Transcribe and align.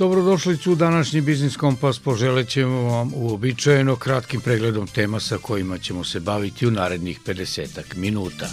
Dobrodošlicu 0.00 0.72
u 0.72 0.74
današnji 0.74 1.20
Biznis 1.20 1.56
Kompas 1.56 1.98
poželet 1.98 2.48
ćemo 2.48 2.82
vam 2.82 3.12
uobičajeno 3.14 3.96
kratkim 3.96 4.40
pregledom 4.40 4.86
tema 4.86 5.20
sa 5.20 5.38
kojima 5.38 5.78
ćemo 5.78 6.04
se 6.04 6.20
baviti 6.20 6.66
u 6.66 6.70
narednih 6.70 7.20
50 7.26 7.96
minuta. 7.96 8.48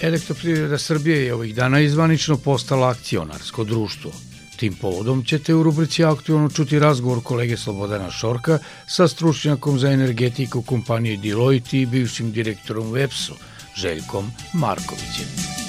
Elektroprivreda 0.00 0.78
Srbije 0.78 1.24
je 1.24 1.34
ovih 1.34 1.54
dana 1.54 1.80
izvanično 1.80 2.36
postala 2.36 2.88
akcionarsko 2.88 3.64
društvo. 3.64 4.12
Tim 4.56 4.74
povodom 4.74 5.24
ćete 5.24 5.54
u 5.54 5.62
rubrici 5.62 6.04
Aktualno 6.04 6.48
čuti 6.48 6.78
razgovor 6.78 7.22
kolege 7.22 7.56
Slobodana 7.56 8.10
Šorka 8.10 8.58
sa 8.86 9.08
stručnjakom 9.08 9.78
za 9.78 9.90
energetiku 9.90 10.62
kompanije 10.62 11.16
Deloitte 11.16 11.80
i 11.80 11.86
bivšim 11.86 12.32
direktorom 12.32 12.92
Websu, 12.92 13.32
Željkom 13.76 14.30
Markovićem. 14.52 15.63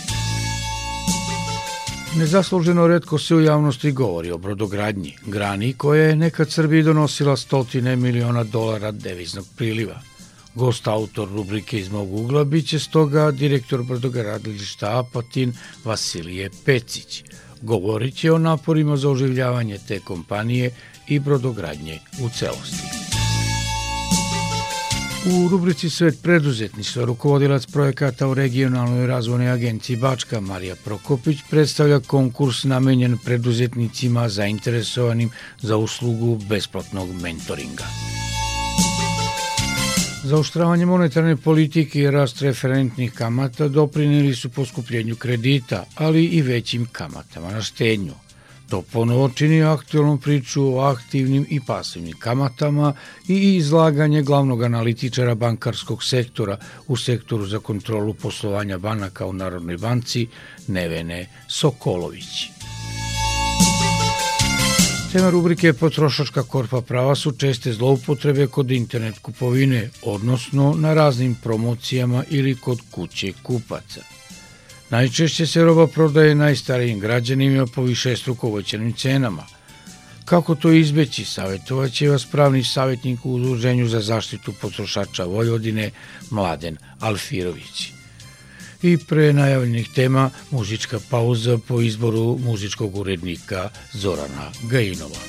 Nezasluženo 2.17 2.87
redko 2.87 3.19
se 3.19 3.35
u 3.35 3.41
javnosti 3.41 3.91
govori 3.91 4.31
o 4.31 4.37
brodogradnji, 4.37 5.17
grani 5.25 5.73
koja 5.73 6.03
je 6.03 6.15
nekad 6.15 6.51
Srbiji 6.51 6.83
donosila 6.83 7.37
stotine 7.37 7.95
miliona 7.95 8.43
dolara 8.43 8.91
deviznog 8.91 9.45
priliva. 9.55 9.99
Gost 10.55 10.87
autor 10.87 11.29
rubrike 11.29 11.79
iz 11.79 11.89
mog 11.91 12.13
ugla 12.13 12.43
biće 12.43 12.79
stoga 12.79 13.31
direktor 13.31 13.83
brodogradilišta 13.83 14.99
Apatin 14.99 15.53
Vasilije 15.83 16.49
Pecić. 16.65 17.23
Govorit 17.61 18.15
će 18.15 18.31
o 18.31 18.37
naporima 18.37 18.97
za 18.97 19.09
oživljavanje 19.09 19.77
te 19.87 19.99
kompanije 19.99 20.71
i 21.07 21.19
brodogradnje 21.19 21.99
u 22.21 22.29
celosti. 22.29 23.14
U 25.27 25.47
rubrici 25.47 25.89
Svet 25.89 26.21
preduzetništva 26.21 27.05
rukovodilac 27.05 27.65
projekata 27.65 28.27
u 28.27 28.33
regionalnoj 28.33 29.07
razvojnoj 29.07 29.49
agenciji 29.49 29.97
Bačka 29.97 30.39
Marija 30.39 30.75
Prokopić 30.83 31.37
predstavlja 31.49 31.99
konkurs 31.99 32.63
namenjen 32.63 33.17
preduzetnicima 33.25 34.29
zainteresovanim 34.29 35.29
za 35.61 35.77
uslugu 35.77 36.39
besplatnog 36.49 37.21
mentoringa. 37.21 37.83
Zaoštravanje 40.23 40.85
monetarne 40.85 41.37
politike 41.37 41.99
i 41.99 42.11
rast 42.11 42.41
referentnih 42.41 43.13
kamata 43.13 43.67
doprinili 43.67 44.35
su 44.35 44.49
poskupljenju 44.49 45.15
kredita, 45.15 45.85
ali 45.95 46.25
i 46.25 46.41
većim 46.41 46.87
kamatama 46.91 47.51
na 47.51 47.61
štednju. 47.61 48.24
To 48.69 48.81
ponovo 48.81 49.29
čini 49.29 49.63
aktualnu 49.63 50.17
priču 50.17 50.77
o 50.77 50.79
aktivnim 50.79 51.45
i 51.49 51.59
pasivnim 51.67 52.17
kamatama 52.19 52.93
i 53.27 53.55
izlaganje 53.55 54.21
glavnog 54.21 54.63
analitičara 54.63 55.35
bankarskog 55.35 56.03
sektora 56.03 56.57
u 56.87 56.97
sektoru 56.97 57.45
za 57.45 57.59
kontrolu 57.59 58.13
poslovanja 58.13 58.77
banaka 58.77 59.25
u 59.25 59.33
Narodnoj 59.33 59.77
banci 59.77 60.27
Nevene 60.67 61.27
Sokolović. 61.47 62.49
Tema 65.11 65.29
rubrike 65.29 65.73
Potrošačka 65.73 66.43
korpa 66.43 66.81
prava 66.81 67.15
su 67.15 67.31
česte 67.31 67.73
zloupotrebe 67.73 68.47
kod 68.47 68.71
internet 68.71 69.19
kupovine, 69.19 69.89
odnosno 70.03 70.75
na 70.77 70.93
raznim 70.93 71.35
promocijama 71.43 72.23
ili 72.29 72.55
kod 72.55 72.79
kuće 72.91 73.33
kupaca. 73.43 74.01
Najčešće 74.89 75.47
se 75.47 75.63
roba 75.63 75.87
prodaje 75.87 76.35
najstarijim 76.35 76.99
građanima 76.99 77.65
po 77.65 77.81
više 77.81 78.15
strukovoćenim 78.15 78.93
cenama. 78.93 79.45
Kako 80.25 80.55
to 80.55 80.71
izbeći, 80.71 81.25
savjetovaće 81.25 82.09
vas 82.09 82.25
pravni 82.25 82.63
savjetnik 82.63 83.25
u 83.25 83.33
Udruženju 83.33 83.87
za 83.87 84.01
zaštitu 84.01 84.53
potrošača 84.61 85.23
Vojvodine, 85.23 85.91
Mladen 86.29 86.77
Alfirović. 86.99 87.91
I 88.81 88.97
pre 88.97 89.33
najavljenih 89.33 89.89
tema 89.95 90.29
muzička 90.51 90.99
pauza 91.09 91.57
po 91.67 91.81
izboru 91.81 92.37
muzičkog 92.43 92.95
urednika 92.95 93.69
Zorana 93.93 94.51
Gajinova. 94.63 95.19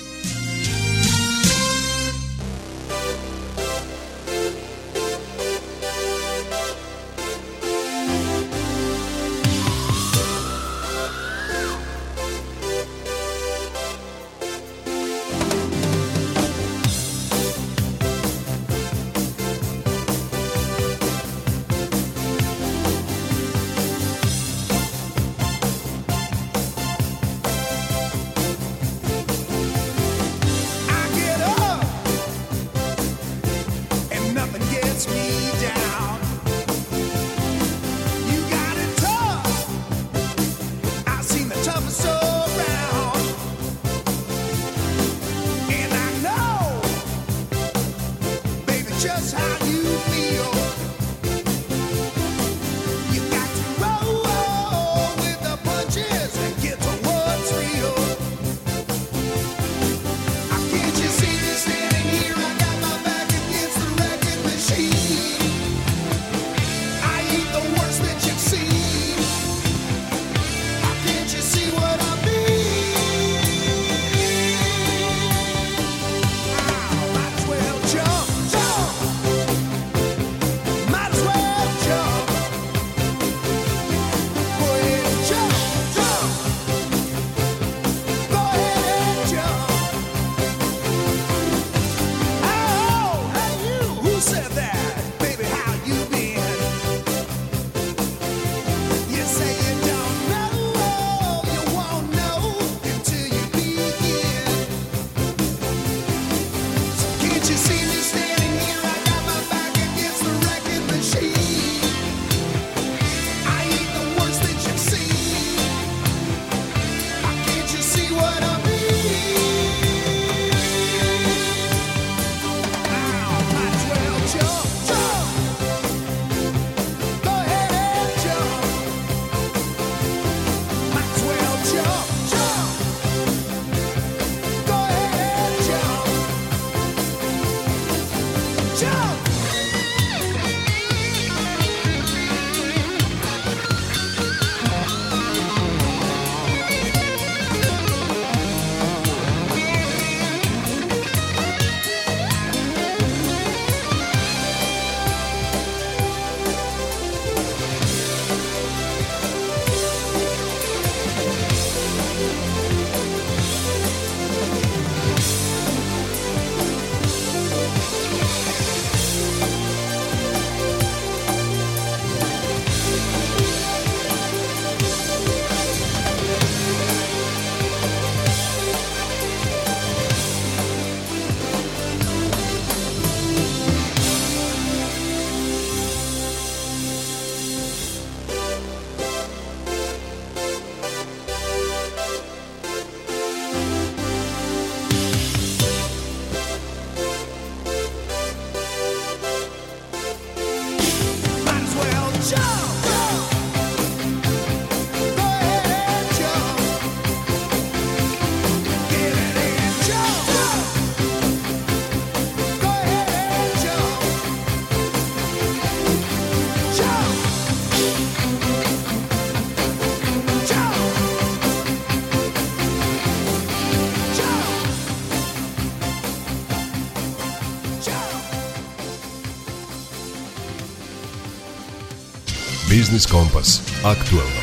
Biznis 232.86 233.06
Kompas. 233.06 233.60
Aktuelno. 233.84 234.40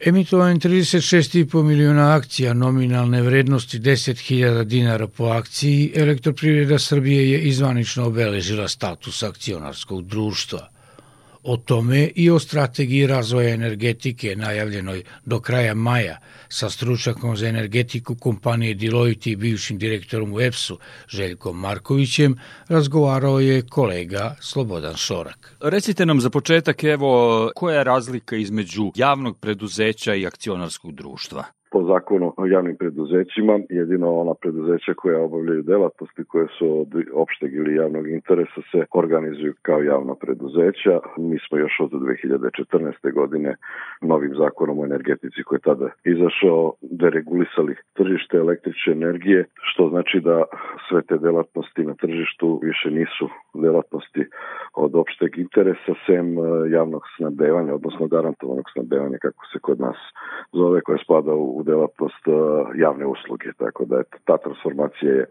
Emitovan 0.00 0.60
36,5 0.60 1.62
miliona 1.62 2.14
akcija 2.16 2.54
nominalne 2.54 3.22
vrednosti 3.22 3.78
10.000 3.78 4.64
dinara 4.64 5.06
po 5.06 5.24
akciji, 5.24 5.92
Elektroprivreda 5.96 6.78
Srbije 6.78 7.30
je 7.30 7.40
izvanično 7.40 8.06
obeležila 8.06 8.68
status 8.68 9.22
akcionarskog 9.22 10.06
društva. 10.06 10.73
O 11.46 11.56
tome 11.56 12.10
i 12.14 12.30
o 12.30 12.38
strategiji 12.38 13.06
razvoja 13.06 13.54
energetike 13.54 14.36
najavljenoj 14.36 15.02
do 15.24 15.40
kraja 15.40 15.74
maja 15.74 16.18
sa 16.48 16.70
stručakom 16.70 17.36
za 17.36 17.48
energetiku 17.48 18.14
kompanije 18.14 18.74
Deloitte 18.74 19.30
i 19.30 19.36
bivšim 19.36 19.78
direktorom 19.78 20.32
u 20.32 20.40
EPS-u 20.40 20.78
Željkom 21.08 21.60
Markovićem 21.60 22.36
razgovarao 22.68 23.40
je 23.40 23.62
kolega 23.62 24.36
Slobodan 24.40 24.96
Šorak. 24.96 25.56
Recite 25.60 26.06
nam 26.06 26.20
za 26.20 26.30
početak 26.30 26.84
evo 26.84 27.50
koja 27.54 27.78
je 27.78 27.84
razlika 27.84 28.36
između 28.36 28.92
javnog 28.94 29.38
preduzeća 29.38 30.14
i 30.14 30.26
akcionarskog 30.26 30.94
društva? 30.94 31.44
Po 31.74 31.82
zakonu 31.82 32.34
o 32.36 32.46
javnim 32.46 32.76
preduzećima, 32.76 33.54
jedino 33.68 34.08
ona 34.22 34.34
preduzeća 34.34 34.94
koja 34.94 35.20
obavljaju 35.20 35.62
delatnosti 35.62 36.24
koje 36.24 36.46
su 36.58 36.80
od 36.80 36.90
opšteg 37.14 37.54
ili 37.54 37.74
javnog 37.74 38.08
interesa 38.08 38.60
se 38.70 38.80
organizuju 38.94 39.54
kao 39.62 39.80
javna 39.82 40.14
preduzeća. 40.14 40.94
Mi 41.18 41.38
smo 41.44 41.58
još 41.58 41.74
od 41.80 41.90
2014. 41.90 43.12
godine 43.12 43.56
novim 44.00 44.34
zakonom 44.42 44.78
o 44.78 44.84
energetici 44.84 45.42
koji 45.46 45.56
je 45.56 45.68
tada 45.70 45.88
izašao 46.04 46.72
deregulisali 46.82 47.74
tržište 47.94 48.36
električne 48.36 48.92
energije, 48.92 49.44
što 49.68 49.88
znači 49.88 50.20
da 50.20 50.44
sve 50.88 51.02
te 51.02 51.16
delatnosti 51.18 51.82
na 51.82 51.94
tržištu 51.94 52.60
više 52.62 52.90
nisu 52.90 53.26
delatnosti 53.62 54.26
od 54.74 54.94
opšteg 54.94 55.38
interesa 55.38 55.94
sem 56.06 56.38
e, 56.38 56.42
javnog 56.70 57.02
snabdevanja, 57.16 57.74
odnosno 57.74 58.06
garantovanog 58.06 58.64
snabdevanja 58.72 59.18
kako 59.18 59.46
se 59.52 59.58
kod 59.58 59.80
nas 59.80 59.96
zove, 60.52 60.80
koja 60.80 60.98
spada 61.04 61.32
u 61.34 61.62
delatnost 61.62 62.26
uh, 62.26 62.34
javne 62.76 63.06
usluge, 63.06 63.52
tako 63.58 63.84
da 63.84 63.96
je 63.96 64.04
ta 64.24 64.36
transformacija 64.36 65.12
je 65.12 65.26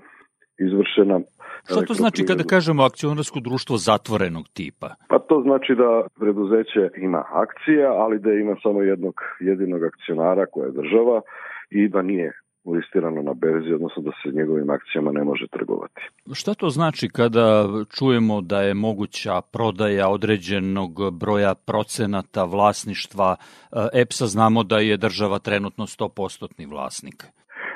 izvršena. 0.58 1.20
Šta 1.66 1.86
to 1.86 1.94
znači 1.94 2.26
kada 2.26 2.44
kažemo 2.44 2.84
akcionarsko 2.84 3.40
društvo 3.40 3.78
zatvorenog 3.78 4.46
tipa? 4.54 4.90
Pa 5.10 5.20
to 5.20 5.42
znači 5.46 5.76
da 5.76 6.08
preduzeće 6.20 6.90
ima 6.98 7.24
akcije, 7.32 7.86
ali 7.86 8.20
da 8.20 8.32
ima 8.34 8.56
samo 8.64 8.82
jednog 8.82 9.16
jedinog 9.40 9.84
akcionara 9.84 10.46
koja 10.46 10.66
je 10.66 10.72
država 10.72 11.22
i 11.70 11.88
da 11.88 12.02
nije 12.02 12.43
listirano 12.66 13.22
na 13.22 13.34
berzi, 13.34 13.74
odnosno 13.74 14.04
da 14.04 14.12
se 14.12 14.36
njegovim 14.36 14.70
akcijama 14.70 15.12
ne 15.12 15.24
može 15.24 15.48
trgovati. 15.48 16.02
Šta 16.34 16.54
to 16.54 16.70
znači 16.70 17.10
kada 17.10 17.68
čujemo 17.98 18.42
da 18.42 18.62
je 18.62 18.74
moguća 18.74 19.42
prodaja 19.54 20.10
određenog 20.10 20.92
broja 21.20 21.56
procenata 21.56 22.44
vlasništva 22.44 23.36
eh, 23.40 24.02
EPS-a? 24.02 24.26
Znamo 24.26 24.64
da 24.64 24.78
je 24.78 24.98
država 24.98 25.40
trenutno 25.40 25.86
100% 25.86 26.70
vlasnik. 26.70 27.24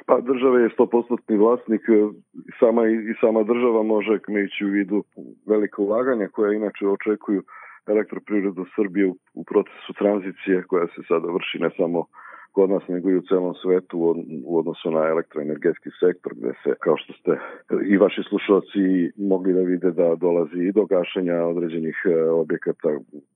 Pa 0.05 0.21
država 0.21 0.59
je 0.59 0.69
100% 0.69 1.37
vlasnik, 1.37 1.81
eh, 1.89 2.07
sama 2.59 2.87
i 2.87 3.13
sama 3.21 3.43
država 3.43 3.83
može 3.83 4.19
ići 4.47 4.65
u 4.65 4.69
vidu 4.69 5.03
velike 5.45 5.81
ulaganja 5.81 6.27
koja 6.27 6.53
inače 6.53 6.87
očekuju 6.87 7.43
elektroprivredu 7.87 8.65
Srbije 8.75 9.13
u 9.33 9.43
procesu 9.43 9.93
tranzicije 9.99 10.63
koja 10.69 10.87
se 10.87 11.01
sada 11.07 11.27
vrši 11.35 11.57
ne 11.59 11.69
samo 11.77 12.05
kod 12.57 12.69
nas 12.69 12.87
nego 12.87 13.09
i 13.09 13.17
u 13.17 13.21
celom 13.21 13.53
svetu 13.53 13.95
u 14.45 14.59
odnosu 14.59 14.91
na 14.91 15.01
elektroenergetski 15.13 15.89
sektor 15.99 16.31
gde 16.35 16.51
se, 16.63 16.69
kao 16.83 16.97
što 16.97 17.13
ste 17.13 17.31
i 17.91 17.97
vaši 17.97 18.21
slušalci 18.29 18.83
mogli 19.17 19.53
da 19.53 19.61
vide 19.61 19.91
da 19.91 20.15
dolazi 20.15 20.59
i 20.63 20.71
do 20.71 20.85
gašenja 20.85 21.35
određenih 21.35 21.97
e, 22.05 22.29
objekata, 22.29 22.89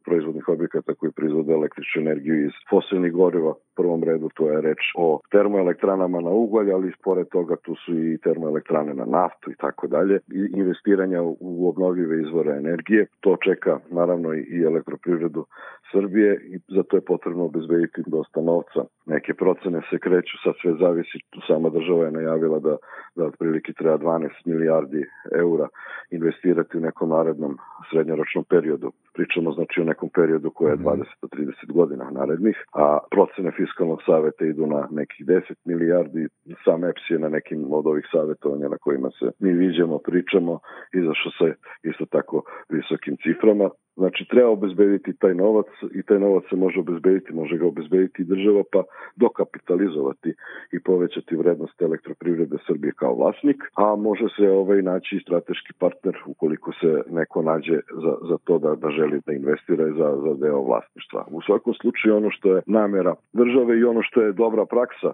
proizvodnih 0.05 0.49
objekata 0.49 0.93
koji 0.93 1.11
proizvode 1.11 1.53
električnu 1.53 2.01
energiju 2.01 2.45
iz 2.45 2.55
fosilnih 2.69 3.11
goriva. 3.11 3.51
U 3.51 3.75
prvom 3.75 4.03
redu 4.03 4.29
to 4.35 4.49
je 4.51 4.61
reč 4.61 4.81
o 4.97 5.19
termoelektranama 5.31 6.19
na 6.21 6.29
ugalj, 6.29 6.71
ali 6.71 6.93
pored 7.03 7.27
toga 7.27 7.55
tu 7.55 7.75
su 7.75 7.91
i 7.97 8.17
termoelektrane 8.17 8.93
na 8.93 9.05
naftu 9.05 9.51
i 9.51 9.55
tako 9.55 9.87
dalje. 9.87 10.15
I 10.15 10.41
investiranja 10.61 11.21
u 11.39 11.69
obnovljive 11.69 12.21
izvore 12.21 12.51
energije. 12.51 13.05
To 13.19 13.37
čeka 13.45 13.79
naravno 13.89 14.33
i 14.33 14.63
elektroprivredu 14.65 15.45
Srbije 15.91 16.41
i 16.53 16.59
za 16.75 16.83
to 16.83 16.97
je 16.97 17.01
potrebno 17.01 17.43
obezbediti 17.45 18.01
dosta 18.07 18.41
novca 18.41 18.81
neke 19.15 19.33
procene 19.33 19.81
se 19.89 19.99
kreću, 19.99 20.35
sad 20.43 20.53
sve 20.61 20.73
zavisi, 20.79 21.17
sama 21.47 21.69
država 21.69 22.05
je 22.05 22.11
najavila 22.11 22.59
da, 22.59 22.75
da 23.15 23.25
otprilike 23.25 23.73
treba 23.73 23.97
12 23.97 24.29
milijardi 24.45 25.01
eura 25.35 25.67
investirati 26.11 26.77
u 26.77 26.81
nekom 26.81 27.09
narednom 27.09 27.57
srednjoročnom 27.89 28.43
periodu. 28.49 28.91
Pričamo 29.13 29.51
znači 29.51 29.81
o 29.81 29.83
nekom 29.83 30.09
periodu 30.09 30.49
koja 30.49 30.71
je 30.71 30.77
20 30.77 30.97
mhm. 30.97 31.03
do 31.21 31.27
30 31.27 31.71
godina 31.73 32.09
narednih, 32.11 32.57
a 32.73 32.97
procene 33.11 33.51
fiskalnog 33.51 33.99
saveta 34.05 34.45
idu 34.45 34.65
na 34.67 34.87
nekih 34.91 35.25
10 35.25 35.41
milijardi, 35.65 36.27
sam 36.63 36.83
EPS 36.83 37.09
je 37.09 37.19
na 37.19 37.29
nekim 37.29 37.73
od 37.73 37.87
ovih 37.87 38.05
savjetovanja 38.11 38.67
na 38.69 38.77
kojima 38.77 39.09
se 39.19 39.31
mi 39.39 39.51
viđamo, 39.53 39.97
pričamo, 39.97 40.59
izašao 40.93 41.31
se 41.39 41.55
isto 41.83 42.05
tako 42.05 42.43
visokim 42.69 43.17
ciframa. 43.23 43.69
Znači, 43.95 44.25
treba 44.29 44.49
obezbediti 44.49 45.13
taj 45.13 45.33
novac 45.35 45.65
i 45.93 46.03
taj 46.03 46.19
novac 46.19 46.43
se 46.49 46.55
može 46.55 46.79
obezbediti, 46.79 47.33
može 47.33 47.57
ga 47.57 47.67
obezbediti 47.67 48.23
država, 48.23 48.63
pa 48.71 48.83
dokapitalizovati 49.15 50.33
i 50.71 50.79
povećati 50.79 51.35
vrednost 51.35 51.81
elektroprivrede 51.81 52.57
Srbije 52.67 52.93
kao 52.95 53.15
vlasnik, 53.15 53.63
a 53.75 53.95
može 53.95 54.25
se 54.37 54.49
ovaj 54.49 54.81
naći 54.81 55.19
strateški 55.23 55.73
partner 55.79 56.15
ukoliko 56.25 56.71
se 56.71 57.03
neko 57.09 57.41
nađe 57.41 57.79
za, 58.03 58.13
za 58.29 58.37
to 58.43 58.59
da, 58.59 58.75
da 58.75 58.89
želi 58.89 59.21
da 59.25 59.33
investira 59.33 59.85
za, 59.85 60.09
za 60.23 60.33
deo 60.33 60.61
vlasništva. 60.61 61.25
U 61.31 61.41
svakom 61.41 61.73
slučaju 61.73 62.15
ono 62.15 62.29
što 62.31 62.55
je 62.55 62.61
namera 62.65 63.15
države 63.33 63.79
i 63.79 63.83
ono 63.83 64.01
što 64.03 64.21
je 64.21 64.31
dobra 64.31 64.65
praksa 64.65 65.11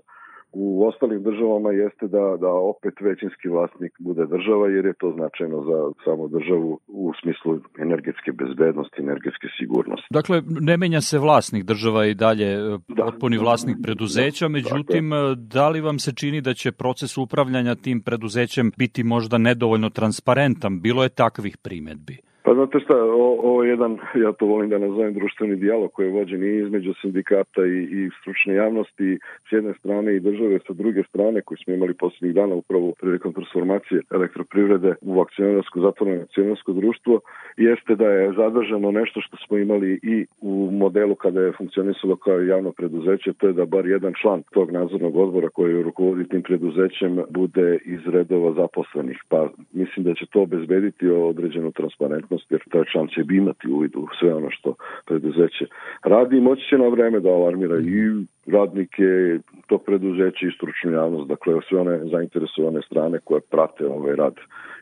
u 0.54 0.88
ostalim 0.88 1.24
državama 1.24 1.72
jeste 1.72 2.08
da, 2.08 2.38
da 2.40 2.48
opet 2.48 2.94
većinski 3.02 3.48
vlasnik 3.50 3.92
bude 4.00 4.26
država 4.26 4.68
jer 4.68 4.86
je 4.86 4.94
to 4.94 5.12
značajno 5.18 5.64
za 5.70 5.78
samu 6.06 6.28
državu 6.28 6.80
u 6.88 7.12
smislu 7.22 7.60
energetske 7.80 8.32
bezbednosti, 8.32 9.02
energetske 9.02 9.48
sigurnosti. 9.60 10.08
Dakle, 10.10 10.42
ne 10.62 10.78
menja 10.78 11.02
se 11.02 11.20
vlasnik 11.20 11.64
država 11.64 12.06
i 12.06 12.14
dalje 12.14 12.46
e, 12.54 12.78
da. 12.88 13.06
potpuni 13.06 13.38
vlasnik 13.38 13.78
preduzeća, 13.84 14.46
da, 14.46 14.50
međutim, 14.50 15.10
dakle. 15.10 15.36
da 15.36 15.70
li 15.70 15.82
vam 15.82 16.00
se 16.00 16.12
čini 16.16 16.42
da 16.42 16.54
će 16.54 16.72
proces 16.72 17.18
upravljanja 17.18 17.76
tim 17.76 18.02
preduzećem 18.02 18.72
biti 18.78 19.04
možda 19.04 19.38
nedovoljno 19.38 19.90
transparentan? 19.90 20.82
Bilo 20.82 21.04
je 21.04 21.10
takvih 21.10 21.58
primetbi. 21.58 22.18
Pa 22.48 22.54
znate 22.54 22.80
šta, 22.80 22.96
o, 22.96 23.26
ovo 23.50 23.64
je 23.64 23.70
jedan, 23.70 23.98
ja 24.16 24.32
to 24.32 24.46
volim 24.46 24.70
da 24.70 24.78
nazovem 24.78 25.14
društveni 25.14 25.56
dijalog 25.56 25.92
koji 25.92 26.06
je 26.06 26.12
vođen 26.12 26.44
i 26.44 26.58
između 26.58 26.94
sindikata 27.02 27.66
i, 27.66 27.80
i 27.98 28.10
stručne 28.22 28.54
javnosti 28.54 29.20
s 29.50 29.52
jedne 29.52 29.74
strane 29.80 30.16
i 30.16 30.20
države 30.20 30.60
sa 30.68 30.74
druge 30.74 31.04
strane 31.04 31.42
koji 31.42 31.58
smo 31.58 31.74
imali 31.74 31.94
poslednjih 31.94 32.36
dana 32.36 32.56
upravo 32.56 32.94
prilikom 33.00 33.34
transformacije 33.34 34.02
elektroprivrede 34.12 34.96
u 35.02 35.22
akcionarsko 35.22 35.80
zatvoreno 35.80 36.22
akcionarsko 36.22 36.74
društvo 36.74 37.20
jeste 37.58 37.96
da 37.96 38.06
je 38.06 38.34
zadržano 38.34 38.92
nešto 38.92 39.22
što 39.22 39.38
smo 39.38 39.58
imali 39.58 40.00
i 40.04 40.26
u 40.42 40.70
modelu 40.72 41.16
kada 41.16 41.42
je 41.42 41.58
funkcionisalo 41.58 42.16
kao 42.16 42.40
javno 42.40 42.72
preduzeće, 42.72 43.34
to 43.34 43.48
je 43.48 43.54
da 43.54 43.66
bar 43.66 43.86
jedan 43.86 44.14
član 44.22 44.44
tog 44.54 44.72
nadzornog 44.72 45.16
odbora 45.18 45.50
koji 45.50 45.84
rukovodi 45.84 46.30
tim 46.30 46.42
preduzećem 46.42 47.24
bude 47.30 47.80
iz 47.86 48.00
redova 48.06 48.54
zaposlenih. 48.54 49.20
Pa 49.30 49.50
mislim 49.74 50.06
da 50.06 50.14
će 50.14 50.26
to 50.26 50.42
obezbediti 50.42 51.10
određenu 51.10 51.72
transparentnost 51.72 52.37
transparentnost, 52.38 52.52
jer 52.52 52.62
taj 52.72 52.84
član 52.92 53.08
će 53.08 53.36
imati 53.36 53.68
uvid 53.68 53.96
u 53.96 54.08
sve 54.20 54.34
ono 54.34 54.50
što 54.52 54.76
preduzeće 55.06 55.66
radi 56.04 56.38
i 56.38 56.42
moći 56.42 56.62
će 56.70 56.78
na 56.78 56.88
vreme 56.88 57.20
da 57.20 57.30
alarmira 57.30 57.78
i 57.78 58.26
radnike 58.52 59.40
tog 59.68 59.84
preduzeća 59.86 60.46
i 60.46 60.52
stručnu 60.52 60.92
javnost, 60.92 61.28
dakle 61.28 61.54
sve 61.70 61.80
one 61.80 62.00
zainteresovane 62.12 62.82
strane 62.82 63.20
koje 63.24 63.42
prate 63.42 63.86
ovaj 63.86 64.16
rad 64.16 64.36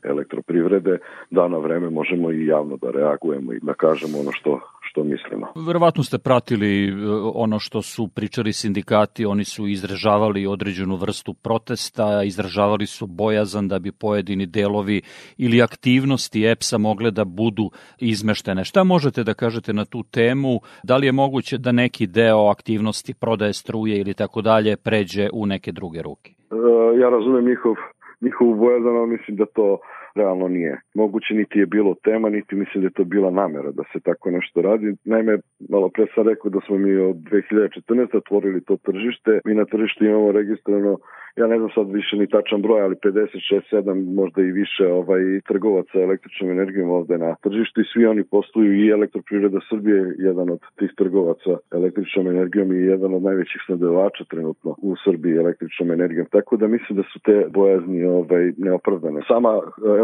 elektroprivrede, 0.07 0.97
da 1.31 1.47
na 1.47 1.57
vreme 1.57 1.89
možemo 1.89 2.31
i 2.31 2.45
javno 2.45 2.77
da 2.77 2.91
reagujemo 2.91 3.53
i 3.53 3.59
da 3.59 3.74
kažemo 3.74 4.19
ono 4.19 4.31
što, 4.31 4.59
što 4.81 5.03
mislimo. 5.03 5.47
Verovatno 5.67 6.03
ste 6.03 6.17
pratili 6.17 6.88
e, 6.88 6.91
ono 7.33 7.59
što 7.59 7.81
su 7.81 8.07
pričali 8.15 8.53
sindikati, 8.53 9.25
oni 9.25 9.43
su 9.43 9.67
izražavali 9.67 10.47
određenu 10.47 10.95
vrstu 10.95 11.33
protesta, 11.33 12.24
izražavali 12.24 12.85
su 12.85 13.07
bojazan 13.07 13.67
da 13.67 13.79
bi 13.79 13.91
pojedini 13.91 14.45
delovi 14.45 15.01
ili 15.38 15.62
aktivnosti 15.62 16.45
EPS-a 16.45 16.77
mogle 16.77 17.12
da 17.12 17.25
budu 17.25 17.69
izmeštene. 18.00 18.63
Šta 18.63 18.83
možete 18.83 19.24
da 19.24 19.33
kažete 19.33 19.74
na 19.74 19.85
tu 19.85 20.03
temu? 20.03 20.59
Da 20.83 20.97
li 20.97 21.05
je 21.05 21.12
moguće 21.12 21.57
da 21.57 21.71
neki 21.71 22.07
deo 22.07 22.50
aktivnosti 22.50 23.13
prodaje 23.13 23.53
struje 23.53 24.00
ili 24.00 24.13
tako 24.13 24.41
dalje 24.41 24.77
pređe 24.77 25.29
u 25.33 25.45
neke 25.45 25.71
druge 25.71 26.01
ruke? 26.01 26.31
E, 26.51 27.00
ja 27.00 27.09
razumem 27.09 27.45
njihov, 27.45 27.75
njihovu 28.22 28.55
bojazan, 28.55 28.98
ali 28.98 29.07
mislim 29.07 29.38
da 29.38 29.45
to 29.45 29.79
realno 30.15 30.48
nije 30.48 30.81
moguće, 30.93 31.34
niti 31.34 31.60
je 31.60 31.65
bilo 31.65 31.95
tema, 32.03 32.29
niti 32.29 32.55
mislim 32.55 32.81
da 32.81 32.88
je 32.88 32.93
to 32.93 33.03
bila 33.03 33.31
namera 33.31 33.72
da 33.72 33.84
se 33.93 34.00
tako 34.00 34.31
nešto 34.31 34.62
radi. 34.62 34.95
Naime, 35.05 35.38
malo 35.69 35.89
pre 35.89 36.05
sam 36.15 36.27
rekao 36.27 36.51
da 36.51 36.60
smo 36.65 36.77
mi 36.77 36.95
od 36.98 37.15
2014. 37.15 38.17
otvorili 38.17 38.63
to 38.63 38.77
tržište. 38.77 39.39
Mi 39.45 39.53
na 39.53 39.65
tržištu 39.65 40.05
imamo 40.05 40.31
registrano 40.31 40.98
ja 41.36 41.48
ne 41.48 41.57
znam 41.57 41.69
sad 41.75 41.91
više 41.91 42.15
ni 42.17 42.27
tačan 42.27 42.62
broj, 42.62 42.81
ali 42.81 42.95
56, 42.95 43.62
7, 43.72 44.15
možda 44.15 44.41
i 44.41 44.51
više 44.51 44.88
ovaj, 44.88 45.22
trgovaca 45.48 46.00
električnom 46.00 46.51
energijom 46.51 46.89
ovde 46.89 47.17
na 47.17 47.36
tržištu 47.43 47.81
i 47.81 47.89
svi 47.93 48.05
oni 48.05 48.24
posluju 48.24 48.74
i 48.74 48.89
elektroprivreda 48.89 49.60
Srbije, 49.69 50.15
jedan 50.17 50.50
od 50.50 50.60
tih 50.79 50.91
trgovaca 50.98 51.57
električnom 51.72 52.27
energijom 52.27 52.72
i 52.72 52.86
jedan 52.93 53.13
od 53.13 53.24
najvećih 53.24 53.62
snabdevača 53.65 54.24
trenutno 54.29 54.75
u 54.81 54.95
Srbiji 55.05 55.36
električnom 55.36 55.91
energijom. 55.91 56.27
Tako 56.31 56.57
da 56.57 56.67
mislim 56.67 56.98
da 56.98 57.03
su 57.03 57.19
te 57.19 57.45
bojazni 57.50 58.03
ovaj, 58.03 58.51
neopravdane. 58.57 59.22
Sama 59.27 59.51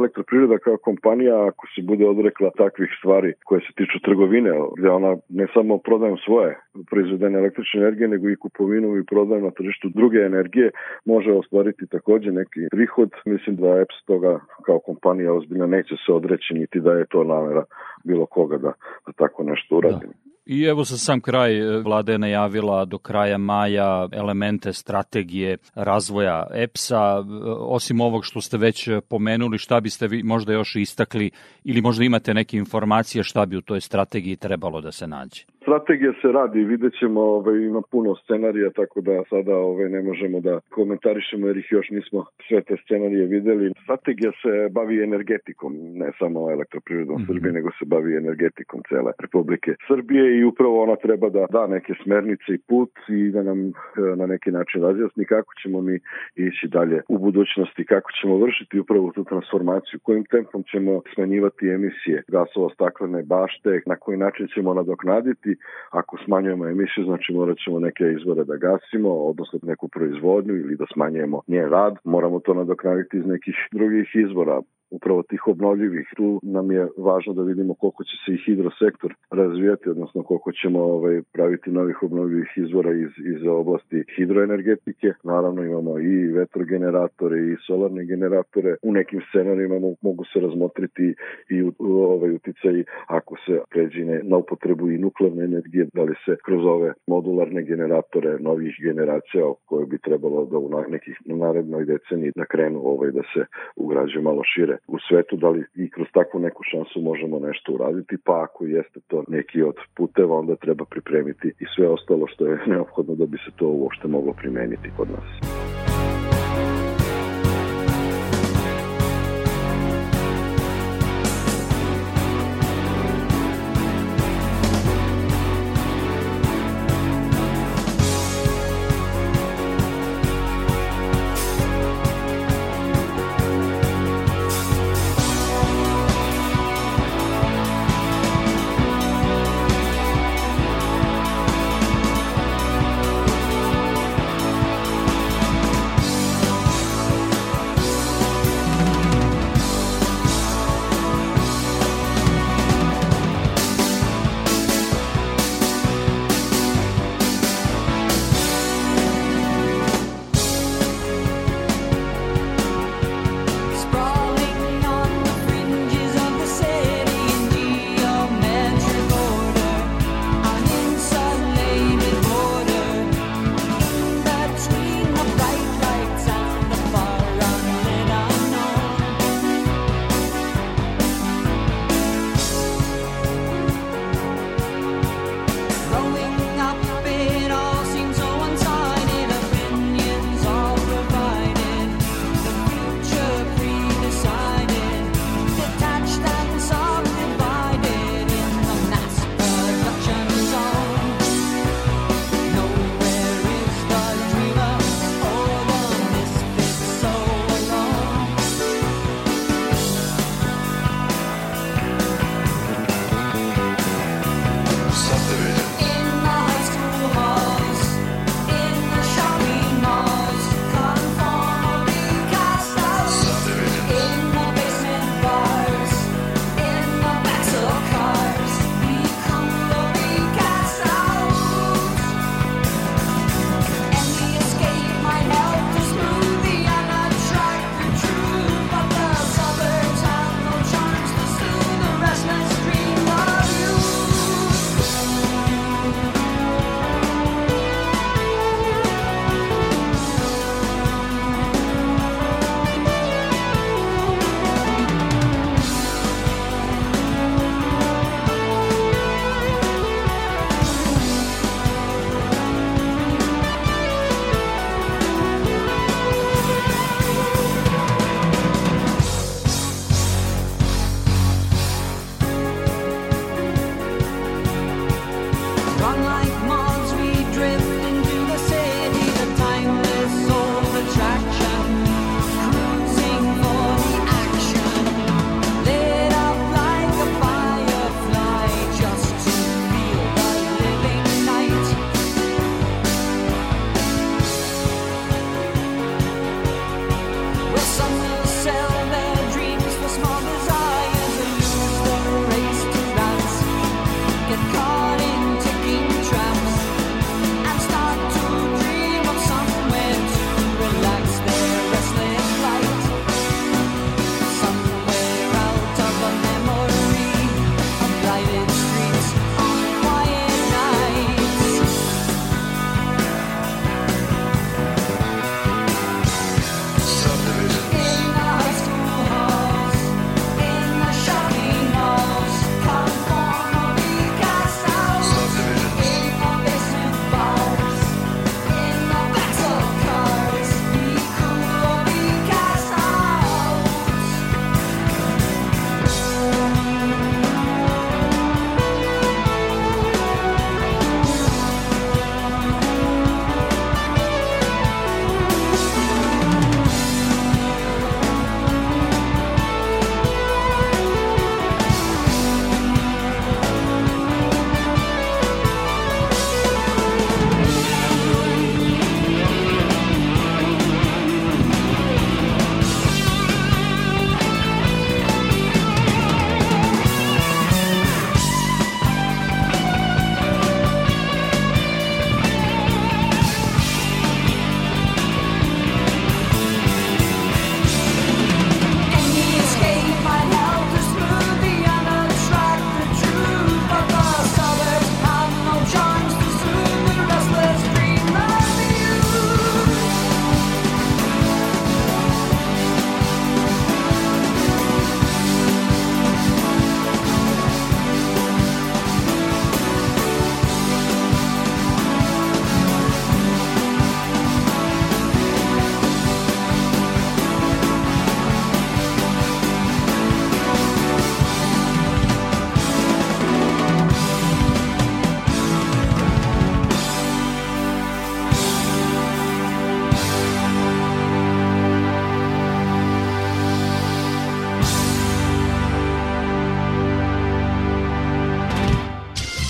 elektroprivreda 0.01 0.57
kao 0.57 0.77
kompanija, 0.77 1.47
ako 1.47 1.67
se 1.75 1.81
bude 1.81 2.05
odrekla 2.07 2.49
takvih 2.57 2.89
stvari 2.99 3.33
koje 3.45 3.61
se 3.61 3.71
tiču 3.77 3.99
trgovine, 4.07 4.51
gde 4.77 4.89
ona 4.89 5.11
ne 5.29 5.47
samo 5.53 5.77
prodajem 5.77 6.17
svoje 6.25 6.51
proizvedene 6.89 7.39
električne 7.39 7.79
energije, 7.81 8.07
nego 8.07 8.29
i 8.29 8.35
kupovinu 8.43 8.97
i 8.97 9.05
prodajem 9.11 9.43
na 9.43 9.51
tržištu 9.51 9.89
druge 9.99 10.19
energije, 10.19 10.71
može 11.05 11.31
ostvariti 11.31 11.87
takođe 11.87 12.31
neki 12.31 12.61
prihod. 12.71 13.09
Mislim 13.25 13.55
da 13.55 13.79
EPS 13.81 14.05
toga 14.05 14.39
kao 14.65 14.79
kompanija 14.79 15.33
ozbiljno 15.33 15.67
neće 15.67 15.95
se 16.05 16.11
odreći 16.13 16.53
niti 16.53 16.79
da 16.79 16.91
je 16.93 17.05
to 17.05 17.23
namera 17.23 17.63
bilo 18.03 18.25
koga 18.25 18.57
da, 18.57 18.73
da 19.05 19.11
tako 19.11 19.43
nešto 19.43 19.77
uradi. 19.77 20.05
Da. 20.05 20.30
I 20.45 20.63
evo 20.63 20.85
sa 20.85 20.97
sam 20.97 21.21
kraj, 21.21 21.57
e, 21.57 21.81
vlada 21.81 22.11
je 22.11 22.17
najavila 22.17 22.85
do 22.85 22.97
kraja 22.97 23.37
maja 23.37 24.07
elemente 24.11 24.73
strategije 24.73 25.57
razvoja 25.75 26.47
EPS-a. 26.53 27.19
E, 27.19 27.49
osim 27.59 28.01
ovog 28.01 28.25
što 28.25 28.41
ste 28.41 28.57
već 28.57 28.89
pomenuli, 29.09 29.57
šta 29.57 29.79
biste 29.79 30.07
vi 30.07 30.23
možda 30.23 30.53
još 30.53 30.75
istakli 30.75 31.31
ili 31.63 31.81
možda 31.81 32.03
imate 32.03 32.33
neke 32.33 32.57
informacije 32.57 33.23
šta 33.23 33.45
bi 33.45 33.57
u 33.57 33.61
toj 33.61 33.81
strategiji 33.81 34.35
trebalo 34.35 34.81
da 34.81 34.91
se 34.91 35.07
nađe? 35.07 35.45
Strategija 35.61 36.13
se 36.21 36.27
radi, 36.31 36.63
vidjet 36.63 36.93
ćemo, 36.99 37.21
ovaj, 37.21 37.57
ima 37.57 37.81
puno 37.91 38.15
scenarija, 38.15 38.69
tako 38.69 39.01
da 39.01 39.23
sada 39.29 39.55
ovaj, 39.55 39.89
ne 39.89 40.01
možemo 40.01 40.39
da 40.39 40.59
komentarišemo 40.69 41.47
jer 41.47 41.57
ih 41.57 41.67
još 41.71 41.89
nismo 41.89 42.25
sve 42.47 42.61
te 42.61 42.75
scenarije 42.83 43.25
videli. 43.25 43.73
Strategija 43.83 44.31
se 44.41 44.69
bavi 44.71 45.03
energetikom, 45.03 45.73
ne 46.01 46.11
samo 46.19 46.51
elektroprivredom 46.51 47.15
mm 47.15 47.23
-hmm. 47.23 47.27
Srbije, 47.27 47.51
nego 47.53 47.69
se 47.79 47.85
bavi 47.85 48.17
energetikom 48.17 48.81
cele 48.89 49.11
Republike 49.19 49.75
Srbije 49.87 50.37
i 50.37 50.43
upravo 50.43 50.83
ona 50.83 50.95
treba 50.95 51.29
da 51.29 51.45
da 51.51 51.67
neke 51.67 51.93
smernice 52.03 52.49
i 52.53 52.61
put 52.69 52.91
i 53.09 53.29
da 53.31 53.43
nam 53.43 53.59
e, 53.67 53.71
na 54.15 54.25
neki 54.25 54.51
način 54.51 54.81
razjasni 54.81 55.25
kako 55.25 55.51
ćemo 55.61 55.81
mi 55.81 55.95
ići 56.35 56.67
dalje 56.67 57.01
u 57.09 57.17
budućnosti, 57.17 57.85
kako 57.85 58.09
ćemo 58.21 58.37
vršiti 58.37 58.79
upravo 58.79 59.11
tu 59.15 59.23
transformaciju, 59.23 59.99
kojim 60.03 60.25
tempom 60.25 60.63
ćemo 60.71 61.01
smanjivati 61.13 61.67
emisije 61.67 62.23
gasova 62.27 62.69
staklene 62.73 63.23
bašte, 63.23 63.81
na 63.85 63.95
koji 63.95 64.17
način 64.17 64.47
ćemo 64.53 64.73
nadoknaditi 64.73 65.50
emisiji. 65.51 65.57
Ako 65.91 66.17
smanjujemo 66.25 66.67
emisiju, 66.67 67.05
znači 67.05 67.33
morat 67.33 67.57
ćemo 67.57 67.79
neke 67.79 68.03
izvore 68.19 68.43
da 68.43 68.55
gasimo, 68.55 69.09
odnosno 69.09 69.59
neku 69.63 69.87
proizvodnju 69.87 70.53
ili 70.55 70.75
da 70.75 70.85
smanjujemo 70.93 71.41
njen 71.47 71.69
rad. 71.69 71.95
Moramo 72.03 72.39
to 72.39 72.53
nadoknaditi 72.53 73.17
iz 73.17 73.25
nekih 73.25 73.55
drugih 73.71 74.07
izvora 74.13 74.61
upravo 74.91 75.23
tih 75.23 75.47
obnovljivih. 75.47 76.07
Tu 76.15 76.39
nam 76.43 76.71
je 76.71 76.87
važno 76.97 77.33
da 77.33 77.43
vidimo 77.43 77.73
koliko 77.73 78.03
će 78.03 78.15
se 78.25 78.33
i 78.33 78.41
hidrosektor 78.45 79.15
razvijati, 79.31 79.89
odnosno 79.89 80.23
koliko 80.23 80.51
ćemo 80.51 80.79
ovaj, 80.79 81.21
praviti 81.33 81.71
novih 81.71 82.03
obnovljivih 82.03 82.49
izvora 82.55 82.91
iz, 82.93 83.13
iz 83.33 83.47
oblasti 83.47 84.03
hidroenergetike. 84.15 85.13
Naravno 85.23 85.63
imamo 85.63 85.99
i 85.99 86.27
vetrogeneratore 86.27 87.39
i 87.39 87.55
solarne 87.67 88.05
generatore. 88.05 88.75
U 88.81 88.91
nekim 88.91 89.21
scenarijima 89.29 89.75
mogu 90.01 90.23
se 90.33 90.39
razmotriti 90.39 91.15
i 91.49 91.71
ovaj, 91.79 92.31
uticaj 92.31 92.83
ako 93.07 93.35
se 93.45 93.59
pređine 93.69 94.21
na 94.23 94.37
upotrebu 94.37 94.89
i 94.89 94.97
nuklearne 94.97 95.43
energije, 95.43 95.87
da 95.93 96.03
li 96.03 96.15
se 96.25 96.35
kroz 96.45 96.65
ove 96.65 96.93
modularne 97.07 97.63
generatore 97.63 98.37
novih 98.39 98.75
generacija 98.83 99.43
koje 99.65 99.85
bi 99.85 99.97
trebalo 99.97 100.45
da 100.45 100.57
u 100.57 100.69
nekih 100.89 101.17
narednoj 101.25 101.85
deceniji 101.85 102.31
da 102.35 102.45
krenu 102.45 102.81
ovaj, 102.83 103.11
da 103.11 103.21
se 103.33 103.45
ugrađuju 103.75 104.21
malo 104.23 104.43
šire 104.43 104.77
u 104.87 104.97
svetu, 105.07 105.37
da 105.37 105.49
li 105.49 105.65
i 105.75 105.89
kroz 105.89 106.07
takvu 106.13 106.39
neku 106.39 106.63
šansu 106.71 107.01
možemo 107.01 107.39
nešto 107.39 107.73
uraditi, 107.73 108.17
pa 108.25 108.43
ako 108.43 108.65
jeste 108.65 108.99
to 109.07 109.23
neki 109.27 109.63
od 109.63 109.75
puteva, 109.95 110.39
onda 110.39 110.55
treba 110.55 110.85
pripremiti 110.85 111.47
i 111.59 111.65
sve 111.75 111.87
ostalo 111.87 112.27
što 112.27 112.47
je 112.47 112.59
neophodno 112.67 113.15
da 113.15 113.25
bi 113.25 113.37
se 113.37 113.51
to 113.55 113.67
uopšte 113.67 114.07
moglo 114.07 114.33
primeniti 114.33 114.89
kod 114.97 115.07
nas. 115.09 115.70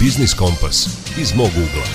Biznis 0.01 0.33
Kompas 0.33 0.87
iz 1.21 1.35
mog 1.35 1.47
ugla. 1.47 1.85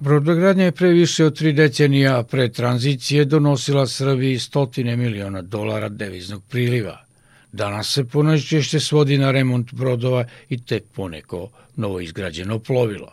Brodogradnja 0.00 0.64
je 0.64 0.72
pre 0.72 0.88
više 0.88 1.24
od 1.24 1.38
tri 1.38 1.52
decenija 1.52 2.22
pre 2.22 2.52
tranzicije 2.52 3.24
donosila 3.24 3.86
Srbiji 3.86 4.38
stotine 4.38 4.96
miliona 4.96 5.42
dolara 5.42 5.88
deviznog 5.88 6.42
priliva. 6.48 7.04
Danas 7.52 7.92
se 7.92 8.04
ponajčešće 8.04 8.80
svodi 8.80 9.18
na 9.18 9.30
remont 9.30 9.74
brodova 9.74 10.24
i 10.48 10.64
tek 10.64 10.84
poneko 10.94 11.50
novo 11.76 12.00
izgrađeno 12.00 12.58
plovilo. 12.58 13.12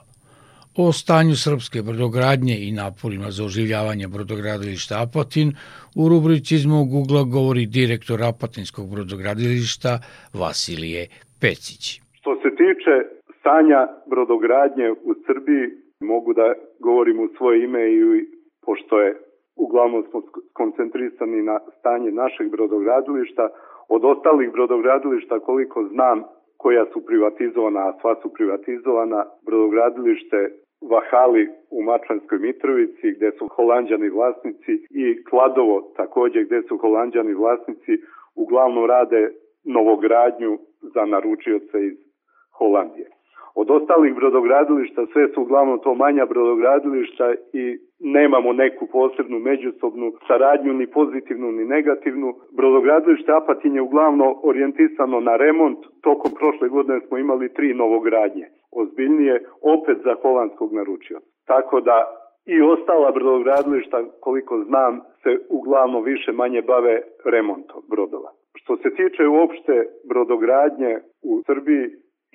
O 0.75 0.93
stanju 0.93 1.35
srpske 1.35 1.81
brodogradnje 1.81 2.59
i 2.67 2.71
naporima 2.71 3.31
za 3.31 3.45
oživljavanje 3.45 4.07
brodogradilišta 4.07 5.01
Apatin 5.01 5.55
u 5.95 6.09
rubrici 6.09 6.55
iz 6.55 6.65
mog 6.65 6.93
ugla 6.93 7.23
govori 7.23 7.65
direktor 7.65 8.23
Apatinskog 8.23 8.89
brodogradilišta 8.89 9.99
Vasilije 10.33 11.07
Pecić. 11.39 12.02
Što 12.23 12.35
se 12.35 12.49
tiče 12.55 12.95
stanja 13.39 13.87
brodogradnje 14.09 14.91
u 14.91 15.13
Srbiji, 15.25 15.65
mogu 16.01 16.33
da 16.33 16.53
govorim 16.79 17.19
u 17.19 17.27
svoje 17.37 17.63
ime 17.63 17.91
i 17.91 18.25
pošto 18.65 19.01
je 19.01 19.17
uglavnom 19.57 20.03
smo 20.09 20.21
koncentrisani 20.53 21.41
na 21.41 21.59
stanje 21.79 22.11
našeg 22.11 22.51
brodogradilišta, 22.51 23.49
od 23.89 24.05
ostalih 24.05 24.51
brodogradilišta 24.51 25.39
koliko 25.39 25.87
znam 25.87 26.23
koja 26.57 26.85
su 26.93 27.05
privatizovana, 27.05 27.79
a 27.87 27.93
sva 28.01 28.15
su 28.21 28.33
privatizovana, 28.33 29.25
brodogradilište 29.45 30.49
Vahali 30.91 31.49
u 31.71 31.83
Mačvanskoj 31.83 32.39
Mitrovici 32.39 33.11
gde 33.15 33.31
su 33.31 33.47
holandjani 33.47 34.09
vlasnici 34.09 34.73
i 34.89 35.23
Kladovo 35.29 35.93
takođe 35.95 36.43
gde 36.43 36.61
su 36.67 36.77
holandjani 36.77 37.33
vlasnici 37.33 37.93
uglavnom 38.35 38.85
rade 38.85 39.31
novogradnju 39.63 40.57
za 40.93 41.05
naručioce 41.05 41.85
iz 41.85 42.12
Holandije. 42.57 43.07
Od 43.55 43.71
ostalih 43.71 44.15
brodogradilišta 44.15 45.05
sve 45.13 45.27
su 45.27 45.41
uglavnom 45.41 45.79
to 45.79 45.95
manja 45.95 46.25
brodogradilišta 46.25 47.33
i 47.53 47.77
nemamo 47.99 48.53
neku 48.53 48.87
posebnu 48.87 49.39
međusobnu 49.39 50.11
saradnju 50.27 50.73
ni 50.73 50.87
pozitivnu 50.87 51.51
ni 51.51 51.65
negativnu. 51.65 52.33
Brodogradilište 52.51 53.31
Apatin 53.31 53.75
je 53.75 53.81
uglavnom 53.81 54.35
orijentisano 54.43 55.19
na 55.19 55.35
remont. 55.35 55.79
Tokom 56.01 56.31
prošle 56.39 56.69
godine 56.69 56.99
smo 57.07 57.17
imali 57.17 57.53
tri 57.53 57.73
novogradnje. 57.73 58.45
Ozbiljnije 58.71 59.43
opet 59.61 59.97
za 60.03 60.15
holandskog 60.21 60.73
naručio. 60.73 61.19
Tako 61.45 61.81
da 61.81 61.97
i 62.45 62.61
ostala 62.61 63.11
brodogradilišta, 63.11 64.03
koliko 64.19 64.63
znam, 64.67 65.01
se 65.23 65.29
uglavnom 65.49 66.03
više 66.03 66.31
manje 66.31 66.61
bave 66.61 67.01
remontom 67.25 67.81
brodova. 67.89 68.29
Što 68.55 68.77
se 68.77 68.89
tiče 68.89 69.27
uopšte 69.27 69.85
brodogradnje 70.09 70.99
u 71.23 71.41
Srbiji, 71.45 71.89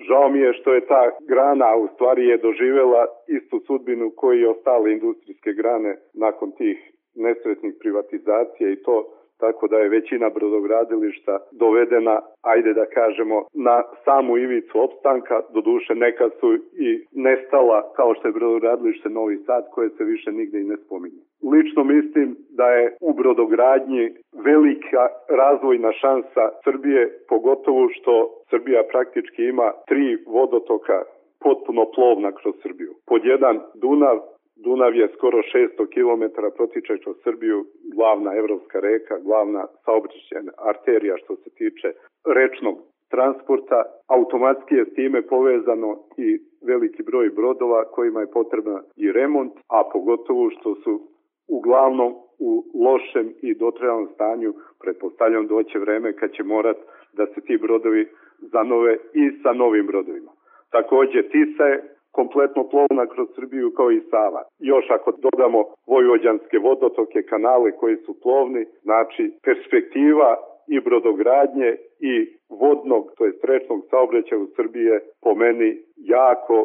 Žao 0.07 0.29
mi 0.29 0.39
je 0.39 0.53
što 0.53 0.73
je 0.73 0.85
ta 0.85 1.11
grana 1.27 1.75
u 1.75 1.87
stvari 1.87 2.27
je 2.27 2.37
doživela 2.37 3.05
istu 3.27 3.59
sudbinu 3.67 4.11
koji 4.15 4.39
i 4.39 4.45
ostale 4.45 4.91
industrijske 4.91 5.53
grane 5.53 5.97
nakon 6.13 6.51
tih 6.51 6.77
nesretnih 7.15 7.73
privatizacija 7.79 8.69
i 8.69 8.75
to 8.75 9.19
tako 9.39 9.67
da 9.67 9.77
je 9.77 9.89
većina 9.89 10.29
brodogradilišta 10.29 11.39
dovedena, 11.51 12.21
ajde 12.41 12.73
da 12.73 12.85
kažemo, 12.85 13.45
na 13.53 13.83
samu 14.05 14.37
ivicu 14.37 14.83
opstanka, 14.83 15.41
doduše 15.53 15.95
neka 15.95 16.29
su 16.39 16.53
i 16.87 17.05
nestala 17.11 17.93
kao 17.95 18.13
što 18.13 18.27
je 18.27 18.31
brodogradilište 18.31 19.09
Novi 19.09 19.37
Sad 19.37 19.63
koje 19.71 19.89
se 19.89 20.03
više 20.03 20.31
nigde 20.31 20.61
i 20.61 20.69
ne 20.71 20.77
spominje. 20.77 21.21
Lično 21.51 21.83
mislim 21.83 22.35
da 22.49 22.67
je 22.71 22.95
u 23.01 23.13
brodogradnji 23.13 24.13
velika 24.33 25.03
razvojna 25.29 25.91
šansa 25.91 26.43
Srbije, 26.63 27.19
pogotovo 27.29 27.89
što 27.89 28.13
Srbija 28.49 28.83
praktički 28.91 29.43
ima 29.43 29.71
tri 29.87 30.17
vodotoka 30.27 31.03
potpuno 31.39 31.85
plovna 31.95 32.31
kroz 32.31 32.55
Srbiju. 32.63 32.93
Pod 33.05 33.25
jedan 33.25 33.59
Dunav, 33.73 34.17
Dunav 34.55 34.95
je 34.95 35.07
skoro 35.17 35.37
600 35.37 35.87
km 35.93 36.23
protiče 36.57 36.97
kroz 37.03 37.15
Srbiju, 37.23 37.65
glavna 37.95 38.35
evropska 38.35 38.79
reka, 38.79 39.19
glavna 39.19 39.67
saobraćajna 39.85 40.51
arterija 40.57 41.17
što 41.17 41.35
se 41.35 41.49
tiče 41.49 41.87
rečnog 42.25 42.77
transporta, 43.09 43.83
automatski 44.07 44.75
je 44.75 44.85
s 44.85 44.93
time 44.93 45.21
povezano 45.21 45.97
i 46.17 46.39
veliki 46.61 47.03
broj 47.03 47.29
brodova 47.29 47.83
kojima 47.85 48.19
je 48.21 48.31
potrebna 48.31 48.81
i 48.95 49.11
remont, 49.11 49.53
a 49.67 49.83
pogotovo 49.93 50.49
što 50.49 50.75
su 50.75 51.01
uglavnom 51.47 52.13
u 52.39 52.63
lošem 52.85 53.33
i 53.41 53.55
dotrajalnom 53.55 54.07
stanju, 54.13 54.53
pretpostavljam 54.79 55.47
doće 55.47 55.79
vreme 55.79 56.13
kad 56.13 56.31
će 56.31 56.43
morat 56.43 56.77
da 57.13 57.25
se 57.25 57.41
ti 57.41 57.57
brodovi 57.57 58.07
zanove 58.39 58.97
i 59.13 59.31
sa 59.43 59.53
novim 59.53 59.85
brodovima. 59.87 60.31
Takođe, 60.71 61.29
Tisa 61.29 61.63
je 61.63 61.83
kompletno 62.11 62.63
plovna 62.69 63.05
kroz 63.13 63.27
Srbiju 63.35 63.71
kao 63.77 63.91
i 63.91 64.01
Sava. 64.09 64.43
Još 64.59 64.85
ako 64.89 65.11
dodamo 65.11 65.63
vojvođanske 65.87 66.57
vodotoke, 66.57 67.21
kanale 67.21 67.71
koji 67.71 67.95
su 67.95 68.21
plovni, 68.21 68.65
znači 68.81 69.31
perspektiva 69.45 70.35
i 70.67 70.79
brodogradnje 70.79 71.75
i 71.99 72.13
vodnog, 72.49 73.11
to 73.17 73.25
je 73.25 73.31
strečnog 73.31 73.79
saobraćaja 73.89 74.41
u 74.41 74.47
Srbije 74.55 74.99
po 75.23 75.35
meni 75.35 75.77
jako 75.95 76.57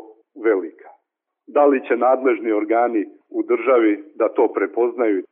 velika. 0.44 0.88
Da 1.46 1.66
li 1.66 1.86
će 1.86 1.96
nadležni 1.96 2.52
organi 2.52 3.06
u 3.30 3.42
državi 3.42 4.04
da 4.14 4.28
to 4.28 4.48
prepoznaju? 4.48 5.22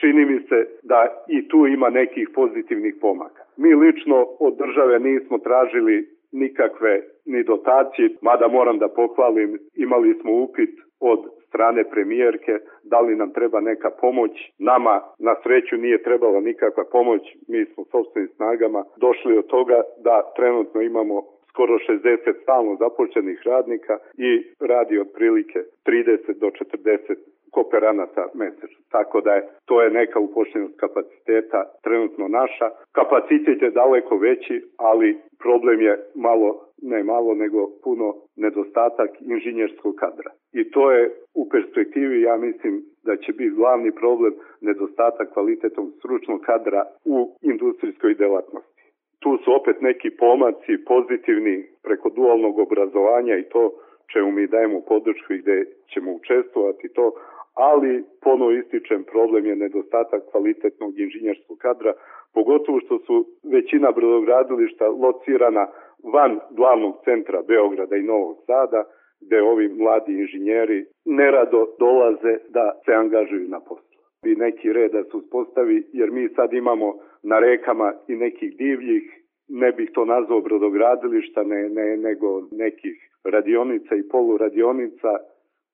Čini 0.00 0.24
mi 0.24 0.38
se 0.48 0.58
da 0.82 1.24
i 1.28 1.48
tu 1.48 1.66
ima 1.66 1.90
nekih 1.90 2.28
pozitivnih 2.34 2.94
pomaka. 3.00 3.42
Mi 3.56 3.74
lično 3.74 4.26
od 4.40 4.56
države 4.58 4.98
nismo 5.00 5.38
tražili 5.38 6.08
nikakve 6.32 7.02
ni 7.26 7.42
dotacije, 7.42 8.08
mada 8.22 8.48
moram 8.48 8.78
da 8.78 8.88
pohvalim, 8.88 9.58
imali 9.74 10.14
smo 10.20 10.32
upit 10.32 10.70
od 11.00 11.20
strane 11.48 11.90
premijerke, 11.90 12.52
da 12.82 13.00
li 13.00 13.16
nam 13.16 13.32
treba 13.32 13.60
neka 13.60 13.90
pomoć. 14.00 14.30
Nama 14.58 15.00
na 15.18 15.34
sreću 15.42 15.76
nije 15.76 16.02
trebala 16.02 16.40
nikakva 16.40 16.84
pomoć, 16.92 17.22
mi 17.48 17.64
smo 17.64 17.84
sobstvenim 17.84 18.28
snagama 18.36 18.84
došli 18.96 19.38
od 19.38 19.46
toga 19.46 19.82
da 20.04 20.32
trenutno 20.36 20.80
imamo 20.80 21.22
skoro 21.48 21.74
60 21.78 22.42
stalno 22.42 22.76
započenih 22.76 23.38
radnika 23.44 23.98
i 24.28 24.30
radi 24.60 24.98
otprilike 24.98 25.58
30 25.86 26.38
do 26.40 26.46
40 26.46 27.16
kooperanata 27.54 28.24
mesečno. 28.34 28.82
Tako 28.90 29.20
da 29.20 29.32
je, 29.34 29.48
to 29.64 29.82
je 29.82 29.90
neka 29.90 30.18
upošljenost 30.18 30.76
kapaciteta 30.80 31.60
trenutno 31.82 32.28
naša. 32.28 32.66
Kapacitet 32.92 33.62
je 33.62 33.70
daleko 33.70 34.16
veći, 34.16 34.62
ali 34.76 35.18
problem 35.42 35.80
je 35.80 35.94
malo, 36.14 36.50
ne 36.82 37.02
malo, 37.02 37.34
nego 37.34 37.58
puno 37.84 38.14
nedostatak 38.36 39.10
inženjerskog 39.20 39.94
kadra. 39.94 40.30
I 40.52 40.70
to 40.70 40.92
je 40.92 41.10
u 41.34 41.48
perspektivi, 41.52 42.22
ja 42.22 42.36
mislim, 42.36 42.82
da 43.02 43.16
će 43.16 43.32
biti 43.32 43.56
glavni 43.60 43.92
problem 43.92 44.34
nedostatak 44.60 45.32
kvalitetnog 45.32 45.88
stručnog 45.98 46.40
kadra 46.40 46.82
u 47.04 47.36
industrijskoj 47.42 48.14
delatnosti. 48.14 48.82
Tu 49.18 49.38
su 49.44 49.54
opet 49.60 49.76
neki 49.80 50.10
pomaci 50.10 50.84
pozitivni 50.86 51.66
preko 51.82 52.08
dualnog 52.10 52.58
obrazovanja 52.58 53.36
i 53.36 53.48
to 53.52 53.70
čemu 54.12 54.30
mi 54.30 54.46
dajemo 54.46 54.80
podršku 54.88 55.32
i 55.32 55.38
gde 55.38 55.64
ćemo 55.92 56.12
učestvovati 56.12 56.88
to, 56.88 57.12
ali 57.54 58.04
ponovo 58.22 58.52
ističem 58.52 59.04
problem 59.04 59.46
je 59.46 59.56
nedostatak 59.56 60.22
kvalitetnog 60.30 60.98
inženjerskog 60.98 61.58
kadra, 61.58 61.92
pogotovo 62.34 62.80
što 62.80 62.98
su 62.98 63.26
većina 63.52 63.92
brodogradilišta 63.92 64.88
locirana 64.88 65.66
van 66.14 66.38
glavnog 66.50 66.94
centra 67.04 67.42
Beograda 67.42 67.96
i 67.96 68.02
Novog 68.02 68.36
Sada, 68.46 68.84
gde 69.20 69.42
ovi 69.42 69.68
mladi 69.68 70.12
inženjeri 70.12 70.84
nerado 71.04 71.66
dolaze 71.78 72.34
da 72.48 72.80
se 72.84 72.92
angažuju 72.92 73.48
na 73.48 73.60
poslu. 73.60 73.98
I 74.24 74.34
neki 74.34 74.72
red 74.72 74.92
da 74.92 75.04
se 75.04 75.16
uspostavi, 75.16 75.86
jer 75.92 76.10
mi 76.10 76.28
sad 76.28 76.52
imamo 76.52 76.94
na 77.22 77.38
rekama 77.38 77.92
i 78.08 78.16
nekih 78.16 78.56
divljih, 78.56 79.02
ne 79.48 79.72
bih 79.72 79.90
to 79.94 80.04
nazvao 80.04 80.40
brodogradilišta, 80.40 81.42
ne, 81.42 81.68
ne, 81.68 81.96
nego 81.96 82.40
nekih 82.52 83.10
radionica 83.24 83.94
i 83.94 84.08
poluradionica 84.08 85.10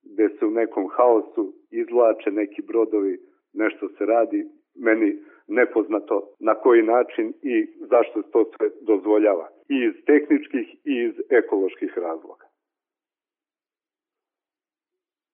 gde 0.02 0.28
se 0.28 0.46
u 0.46 0.50
nekom 0.50 0.88
haosu 0.88 1.52
izvlače 1.70 2.30
neki 2.30 2.62
brodovi, 2.62 3.18
nešto 3.52 3.88
se 3.88 4.06
radi, 4.06 4.44
meni 4.74 5.18
nepoznato 5.46 6.28
na 6.40 6.54
koji 6.54 6.82
način 6.82 7.32
i 7.42 7.66
zašto 7.90 8.22
to 8.22 8.44
sve 8.56 8.68
dozvoljava. 8.80 9.48
I 9.68 9.76
iz 9.88 10.04
tehničkih 10.06 10.74
i 10.84 10.94
iz 11.08 11.14
ekoloških 11.30 11.98
razloga. 11.98 12.44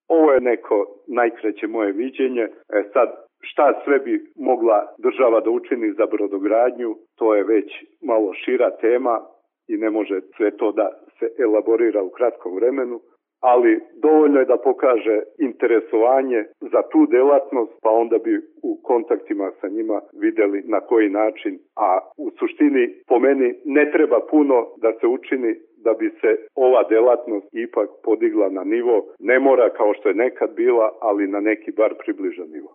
Ovo 0.07 0.31
je 0.31 0.41
neko 0.41 0.85
najkreće 1.07 1.67
moje 1.67 1.91
viđenje. 1.91 2.47
E 2.69 2.83
sad, 2.93 3.09
šta 3.41 3.81
sve 3.83 3.99
bi 3.99 4.31
mogla 4.35 4.95
država 4.97 5.39
da 5.39 5.49
učini 5.49 5.93
za 5.93 6.05
brodogradnju, 6.05 6.95
to 7.15 7.35
je 7.35 7.43
već 7.43 7.85
malo 8.01 8.33
šira 8.33 8.69
tema 8.81 9.21
i 9.67 9.77
ne 9.77 9.89
može 9.89 10.21
sve 10.37 10.57
to 10.57 10.71
da 10.71 10.89
se 11.19 11.25
elaborira 11.39 12.03
u 12.03 12.09
kratkom 12.09 12.55
vremenu 12.55 13.01
ali 13.51 13.79
dovoljno 13.95 14.39
je 14.39 14.45
da 14.45 14.57
pokaže 14.57 15.17
interesovanje 15.39 16.43
za 16.61 16.81
tu 16.91 17.05
delatnost, 17.05 17.73
pa 17.83 17.89
onda 17.89 18.17
bi 18.17 18.33
u 18.63 18.71
kontaktima 18.83 19.51
sa 19.61 19.67
njima 19.67 20.01
videli 20.23 20.63
na 20.65 20.79
koji 20.79 21.09
način, 21.09 21.59
a 21.75 21.99
u 22.17 22.31
suštini 22.39 22.83
po 23.07 23.19
meni 23.19 23.47
ne 23.65 23.91
treba 23.91 24.19
puno 24.31 24.55
da 24.83 24.89
se 24.99 25.07
učini 25.07 25.51
da 25.85 25.93
bi 25.93 26.09
se 26.21 26.31
ova 26.55 26.83
delatnost 26.89 27.47
ipak 27.51 27.89
podigla 28.03 28.49
na 28.49 28.63
nivo, 28.63 28.95
ne 29.19 29.39
mora 29.39 29.69
kao 29.69 29.93
što 29.93 30.09
je 30.09 30.15
nekad 30.15 30.49
bila, 30.55 30.91
ali 31.01 31.27
na 31.27 31.39
neki 31.39 31.71
bar 31.71 31.93
približan 32.03 32.49
nivo. 32.55 32.69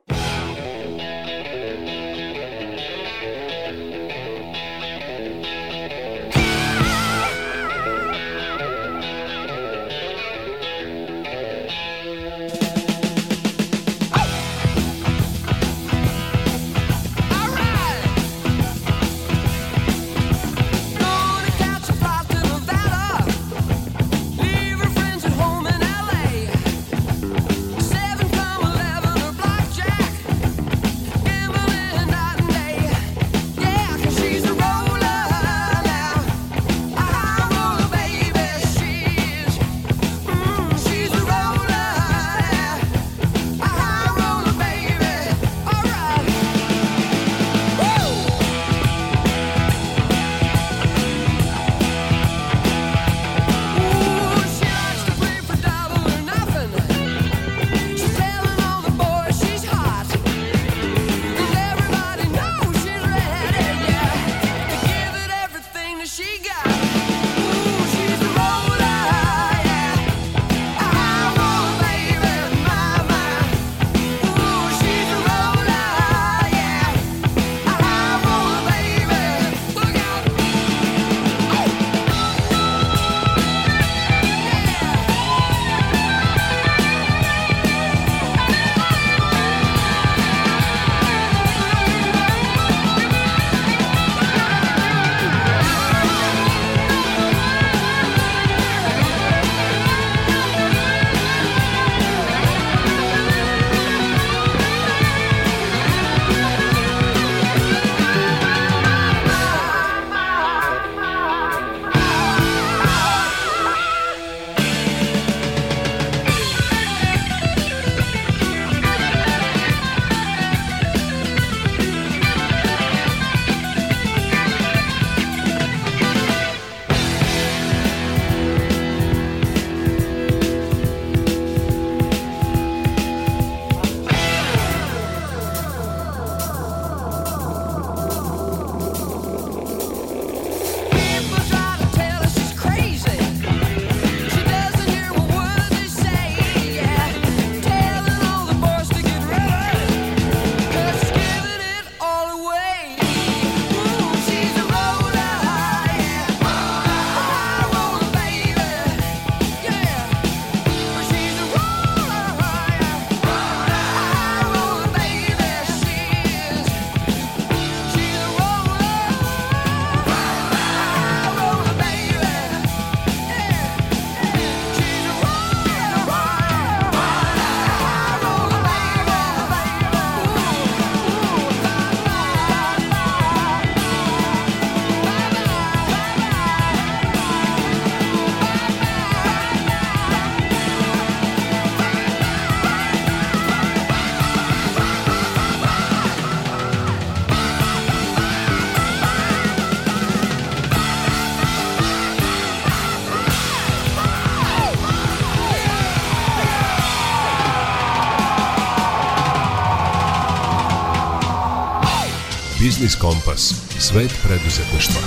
Biznis 212.63 212.95
Kompas. 213.05 213.43
Svet 213.87 214.13
preduzetništva. 214.27 215.03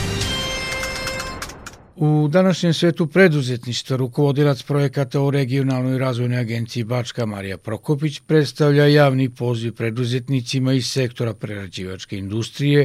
U 2.08 2.10
današnjem 2.38 2.74
svetu 2.74 3.04
preduzetništva 3.16 3.96
rukovodilac 4.04 4.60
projekata 4.72 5.18
u 5.28 5.32
regionalnoj 5.40 5.98
razvojnoj 6.06 6.40
agenciji 6.46 6.84
Bačka 6.94 7.24
Marija 7.34 7.58
Prokopić 7.68 8.14
predstavlja 8.30 8.86
javni 9.02 9.28
poziv 9.42 9.72
preduzetnicima 9.82 10.72
iz 10.74 10.86
sektora 10.98 11.34
prerađivačke 11.42 12.14
industrije 12.26 12.82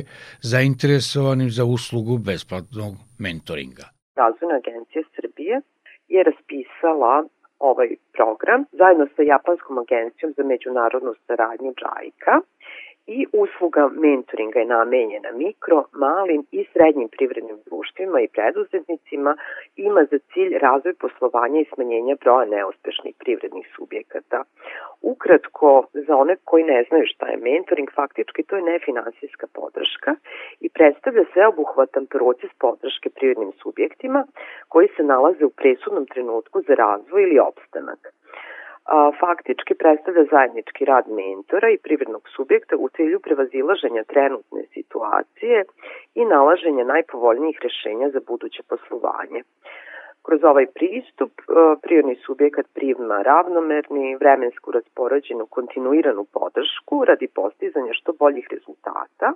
zainteresovanim 0.53 1.51
za 1.59 1.65
uslugu 1.77 2.15
besplatnog 2.29 2.93
mentoringa. 3.25 3.87
Razvojna 4.23 4.57
agencija 4.63 5.03
Srbije 5.17 5.55
je 6.15 6.21
raspisala 6.29 7.15
ovaj 7.71 7.91
program 8.17 8.61
zajedno 8.81 9.07
sa 9.15 9.23
Japanskom 9.33 9.77
agencijom 9.85 10.31
za 10.37 10.43
međunarodnu 10.53 11.13
saradnju 11.27 11.73
JAICA 11.83 12.35
i 13.17 13.27
usluga 13.33 13.91
mentoringa 14.05 14.59
je 14.59 14.67
namenjena 14.67 15.31
mikro, 15.33 15.85
malim 15.93 16.43
i 16.51 16.65
srednjim 16.73 17.09
privrednim 17.09 17.59
društvima 17.67 18.21
i 18.21 18.33
preduzetnicima 18.37 19.37
ima 19.77 20.03
za 20.11 20.19
cilj 20.33 20.59
razvoj 20.59 20.95
poslovanja 20.95 21.61
i 21.61 21.71
smanjenja 21.75 22.15
broja 22.23 22.47
neuspešnih 22.57 23.15
privrednih 23.19 23.67
subjekata. 23.77 24.45
Ukratko, 25.03 25.87
za 25.93 26.17
one 26.17 26.37
koji 26.45 26.65
ne 26.65 26.85
znaju 26.89 27.05
šta 27.07 27.27
je 27.29 27.37
mentoring, 27.37 27.89
faktički 27.95 28.43
to 28.43 28.57
je 28.57 28.63
nefinansijska 28.63 29.47
podrška 29.59 30.11
i 30.61 30.69
predstavlja 30.69 31.25
sveobuhvatan 31.33 32.07
proces 32.07 32.51
podrške 32.59 33.09
privrednim 33.11 33.53
subjektima 33.63 34.27
koji 34.69 34.89
se 34.97 35.03
nalaze 35.03 35.45
u 35.45 35.57
presudnom 35.61 36.07
trenutku 36.07 36.61
za 36.67 36.75
razvoj 36.75 37.23
ili 37.23 37.39
opstanak 37.39 38.01
a, 38.89 39.11
faktički 39.21 39.75
predstavlja 39.75 40.25
zajednički 40.31 40.85
rad 40.85 41.05
mentora 41.21 41.69
i 41.71 41.83
privrednog 41.87 42.29
subjekta 42.37 42.77
u 42.77 42.89
cilju 42.89 43.21
prevazilaženja 43.21 44.05
trenutne 44.05 44.63
situacije 44.75 45.65
i 46.15 46.25
nalaženja 46.25 46.85
najpovoljnijih 46.85 47.59
rešenja 47.63 48.09
za 48.11 48.21
buduće 48.29 48.63
poslovanje. 48.71 49.41
Kroz 50.29 50.45
ovaj 50.45 50.67
pristup 50.67 51.33
e, 51.41 51.45
prirodni 51.83 52.17
subjekat 52.27 52.67
prima 52.75 53.23
ravnomerni, 53.23 54.17
vremensku 54.17 54.71
raspoređenu, 54.71 55.47
kontinuiranu 55.47 56.25
podršku 56.25 57.05
radi 57.05 57.29
postizanja 57.35 57.93
što 57.93 58.13
boljih 58.13 58.47
rezultata, 58.51 59.33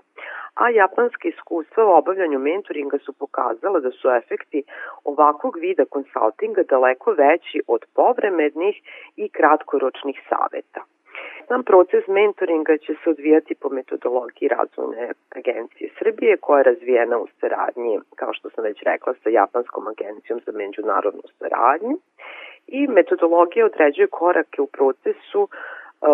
a 0.55 0.71
japanske 0.71 1.29
iskustva 1.29 1.85
u 1.85 1.99
obavljanju 1.99 2.39
mentoringa 2.39 2.99
su 2.99 3.13
pokazala 3.13 3.81
da 3.81 3.91
su 3.91 4.09
efekti 4.11 4.63
ovakvog 5.05 5.57
vida 5.61 5.85
konsultinga 5.85 6.63
daleko 6.63 7.11
veći 7.13 7.63
od 7.67 7.83
povremenih 7.95 8.77
i 9.17 9.29
kratkoročnih 9.29 10.17
saveta. 10.29 10.81
Sam 11.49 11.63
proces 11.63 12.07
mentoringa 12.09 12.77
će 12.79 12.95
se 13.05 13.11
odvijati 13.11 13.55
po 13.55 13.69
metodologiji 13.69 14.49
razvojne 14.49 15.13
agencije 15.31 15.91
Srbije 15.99 16.37
koja 16.37 16.59
je 16.59 16.65
razvijena 16.73 17.19
u 17.19 17.27
saradnji, 17.41 18.01
kao 18.17 18.33
što 18.35 18.51
sam 18.51 18.65
već 18.65 18.83
rekla, 18.83 19.15
sa 19.23 19.29
Japanskom 19.31 19.87
agencijom 19.89 20.41
za 20.47 20.53
međunarodnu 20.53 21.23
saradnju. 21.39 21.97
I 22.67 22.87
metodologija 22.87 23.67
određuje 23.67 24.07
korake 24.07 24.63
u 24.63 24.67
procesu 24.67 25.49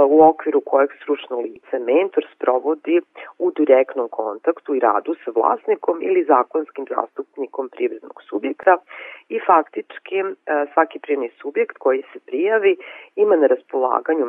u 0.09 0.22
okviru 0.22 0.61
kojeg 0.61 0.90
stručno 1.03 1.40
lice 1.40 1.79
mentor 1.79 2.27
sprovodi 2.35 3.01
u 3.38 3.51
direktnom 3.51 4.09
kontaktu 4.09 4.74
i 4.74 4.81
radu 4.81 5.14
sa 5.24 5.31
vlasnikom 5.35 5.98
ili 6.03 6.24
zakonskim 6.24 6.87
zastupnikom 6.88 7.68
privrednog 7.68 8.22
subjekta 8.29 8.77
i 9.29 9.40
faktički 9.46 10.22
svaki 10.72 10.98
privredni 10.98 11.31
subjekt 11.40 11.79
koji 11.79 12.03
se 12.12 12.18
prijavi 12.27 12.77
ima 13.16 13.37
na 13.37 13.46
raspolaganju 13.46 14.27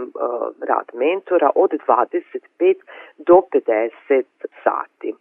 rad 0.70 0.88
mentora 0.94 1.50
od 1.56 1.72
25 1.88 2.76
do 3.18 3.42
50 3.52 4.24
sati. 4.64 5.14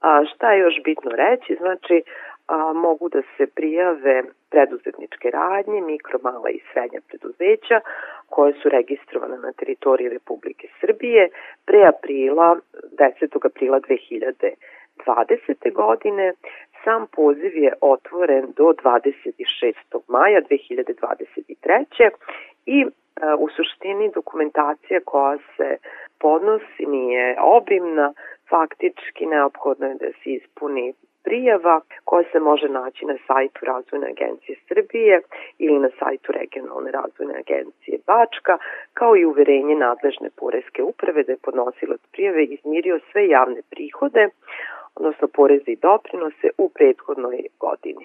A 0.00 0.24
šta 0.24 0.52
je 0.52 0.60
još 0.60 0.74
bitno 0.84 1.10
reći? 1.10 1.56
Znači, 1.60 2.02
a, 2.46 2.72
mogu 2.72 3.08
da 3.08 3.22
se 3.36 3.46
prijave 3.46 4.22
preduzetničke 4.50 5.30
radnje, 5.30 5.80
mikro, 5.80 6.18
mala 6.22 6.50
i 6.50 6.60
srednja 6.72 7.00
preduzeća 7.08 7.80
koje 8.28 8.52
su 8.52 8.68
registrovane 8.68 9.38
na 9.38 9.52
teritoriji 9.52 10.08
Republike 10.08 10.68
Srbije 10.80 11.28
pre 11.66 11.80
aprila, 11.86 12.56
10. 12.98 13.46
aprila 13.46 13.80
2020. 13.80 15.72
godine. 15.72 16.32
Sam 16.84 17.06
poziv 17.06 17.56
je 17.56 17.72
otvoren 17.80 18.44
do 18.56 18.64
26. 18.64 19.74
maja 20.08 20.40
2023. 20.40 22.10
i 22.66 22.86
u 23.38 23.48
suštini 23.48 24.10
dokumentacija 24.14 25.00
koja 25.04 25.38
se 25.56 25.76
podnosi 26.20 26.86
nije 26.86 27.36
obimna, 27.40 28.12
faktički 28.50 29.26
neophodno 29.26 29.86
je 29.86 29.94
da 29.94 30.06
se 30.06 30.30
ispuni 30.30 30.94
prijava 31.24 31.80
koja 32.04 32.24
se 32.32 32.38
može 32.40 32.68
naći 32.68 33.04
na 33.06 33.16
sajtu 33.26 33.60
Razvojne 33.66 34.06
agencije 34.14 34.58
Srbije 34.68 35.20
ili 35.58 35.78
na 35.78 35.90
sajtu 35.98 36.32
Regionalne 36.32 36.90
razvojne 36.90 37.34
agencije 37.38 37.98
Bačka, 38.06 38.58
kao 38.94 39.16
i 39.16 39.24
uverenje 39.24 39.74
nadležne 39.74 40.28
poreske 40.36 40.82
uprave 40.82 41.22
da 41.22 41.32
je 41.32 41.44
podnosilac 41.46 42.00
prijave 42.12 42.44
izmirio 42.44 43.00
sve 43.12 43.28
javne 43.28 43.62
prihode, 43.70 44.28
odnosno 44.94 45.28
poreze 45.28 45.70
i 45.70 45.76
doprinose 45.76 46.48
u 46.58 46.68
prethodnoj 46.68 47.38
godini. 47.60 48.04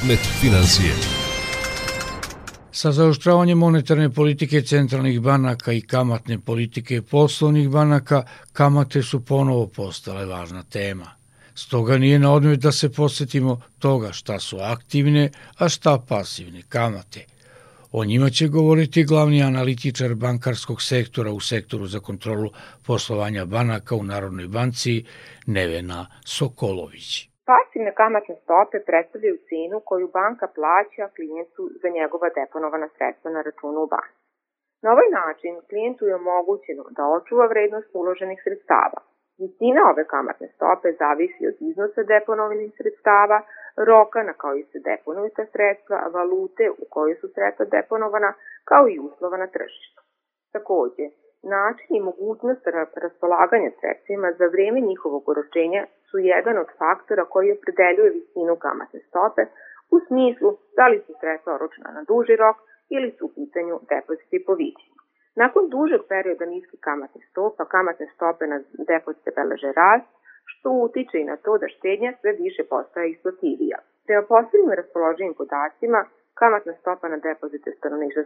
Predmet 0.00 0.28
financije. 0.40 0.92
Sa 2.72 2.92
zaoštravanjem 2.92 3.58
monetarne 3.58 4.10
politike 4.10 4.62
centralnih 4.62 5.20
banaka 5.20 5.72
i 5.72 5.80
kamatne 5.80 6.38
politike 6.38 7.02
poslovnih 7.02 7.68
banaka, 7.68 8.22
kamate 8.52 9.02
su 9.02 9.20
ponovo 9.24 9.66
postale 9.66 10.24
važna 10.26 10.62
tema. 10.62 11.10
Stoga 11.54 11.98
nije 11.98 12.18
na 12.18 12.32
odmet 12.32 12.60
da 12.60 12.72
se 12.72 12.92
posjetimo 12.92 13.60
toga 13.78 14.12
šta 14.12 14.40
su 14.40 14.58
aktivne, 14.58 15.30
a 15.58 15.68
šta 15.68 15.98
pasivne 16.08 16.62
kamate. 16.62 17.24
O 17.92 18.04
njima 18.04 18.30
će 18.30 18.48
govoriti 18.48 19.04
glavni 19.04 19.42
analitičar 19.42 20.14
bankarskog 20.14 20.82
sektora 20.82 21.32
u 21.32 21.40
sektoru 21.40 21.86
za 21.86 22.00
kontrolu 22.00 22.50
poslovanja 22.82 23.44
banaka 23.44 23.94
u 23.94 24.02
Narodnoj 24.02 24.48
banci 24.48 25.04
Nevena 25.46 26.06
Sokolović. 26.24 27.29
Pasivne 27.50 27.92
kamatne 28.00 28.34
stope 28.44 28.76
predstavljaju 28.88 29.36
cenu 29.48 29.78
koju 29.88 30.06
banka 30.18 30.46
plaća 30.56 31.04
klijentu 31.16 31.62
za 31.82 31.88
njegova 31.98 32.28
deponovana 32.38 32.88
sredstva 32.96 33.28
na 33.36 33.40
računu 33.48 33.78
u 33.82 33.90
banci. 33.94 34.20
Na 34.82 34.88
ovaj 34.94 35.08
način 35.20 35.54
klijentu 35.68 36.02
je 36.06 36.18
omogućeno 36.22 36.84
da 36.96 37.12
očuva 37.16 37.46
vrednost 37.52 37.90
uloženih 38.00 38.38
sredstava. 38.44 38.98
Visina 39.42 39.82
ove 39.92 40.04
kamatne 40.14 40.48
stope 40.56 40.88
zavisi 41.02 41.42
od 41.50 41.56
iznosa 41.70 42.02
deponovanih 42.12 42.70
sredstava, 42.78 43.38
roka 43.88 44.20
na 44.28 44.34
koji 44.42 44.62
se 44.70 44.78
deponuju 44.90 45.30
ta 45.36 45.44
sredstva, 45.52 45.96
valute 46.16 46.66
u 46.82 46.84
kojoj 46.94 47.14
su 47.20 47.26
sredstva 47.34 47.64
deponovana, 47.76 48.30
kao 48.70 48.84
i 48.88 49.00
uslova 49.08 49.36
na 49.42 49.48
tržištu. 49.56 50.00
Takođe, 50.54 51.06
način 51.56 51.90
i 51.96 52.06
mogućnost 52.08 52.64
raspolaganja 53.04 53.70
sredstvima 53.80 54.28
za 54.38 54.46
vreme 54.54 54.80
njihovog 54.80 55.24
oročenja 55.32 55.82
su 56.10 56.18
jedan 56.18 56.58
od 56.58 56.68
faktora 56.78 57.24
koji 57.24 57.52
opredeljuje 57.52 58.10
visinu 58.10 58.56
kamatne 58.56 59.00
stope 59.08 59.42
u 59.94 59.96
smislu 60.06 60.50
da 60.76 60.84
li 60.88 60.98
su 61.06 61.12
sredstva 61.20 61.54
oročena 61.54 61.90
na 61.98 62.02
duži 62.10 62.36
rok 62.36 62.56
ili 62.96 63.10
su 63.16 63.26
u 63.26 63.32
pitanju 63.38 63.74
depoziti 63.94 64.44
po 64.46 64.52
viđenju. 64.54 65.00
Nakon 65.42 65.68
dužeg 65.74 66.00
perioda 66.08 66.44
niskih 66.46 66.80
kamatnih 66.88 67.24
stopa, 67.30 67.64
kamatne 67.64 68.06
stope 68.14 68.46
na 68.46 68.58
depozite 68.92 69.30
beleže 69.36 69.72
rast, 69.80 70.10
što 70.50 70.68
utiče 70.70 71.16
i 71.20 71.28
na 71.32 71.36
to 71.36 71.58
da 71.58 71.68
štednja 71.68 72.12
sve 72.20 72.32
više 72.32 72.62
postaje 72.72 73.10
isplativija. 73.10 73.78
Prema 74.06 74.22
poslednjim 74.32 74.72
raspoloženim 74.80 75.34
podacima, 75.34 76.00
kamatna 76.40 76.74
stopa 76.80 77.08
na 77.08 77.18
depozite 77.28 77.70
stanovništva 77.78 78.22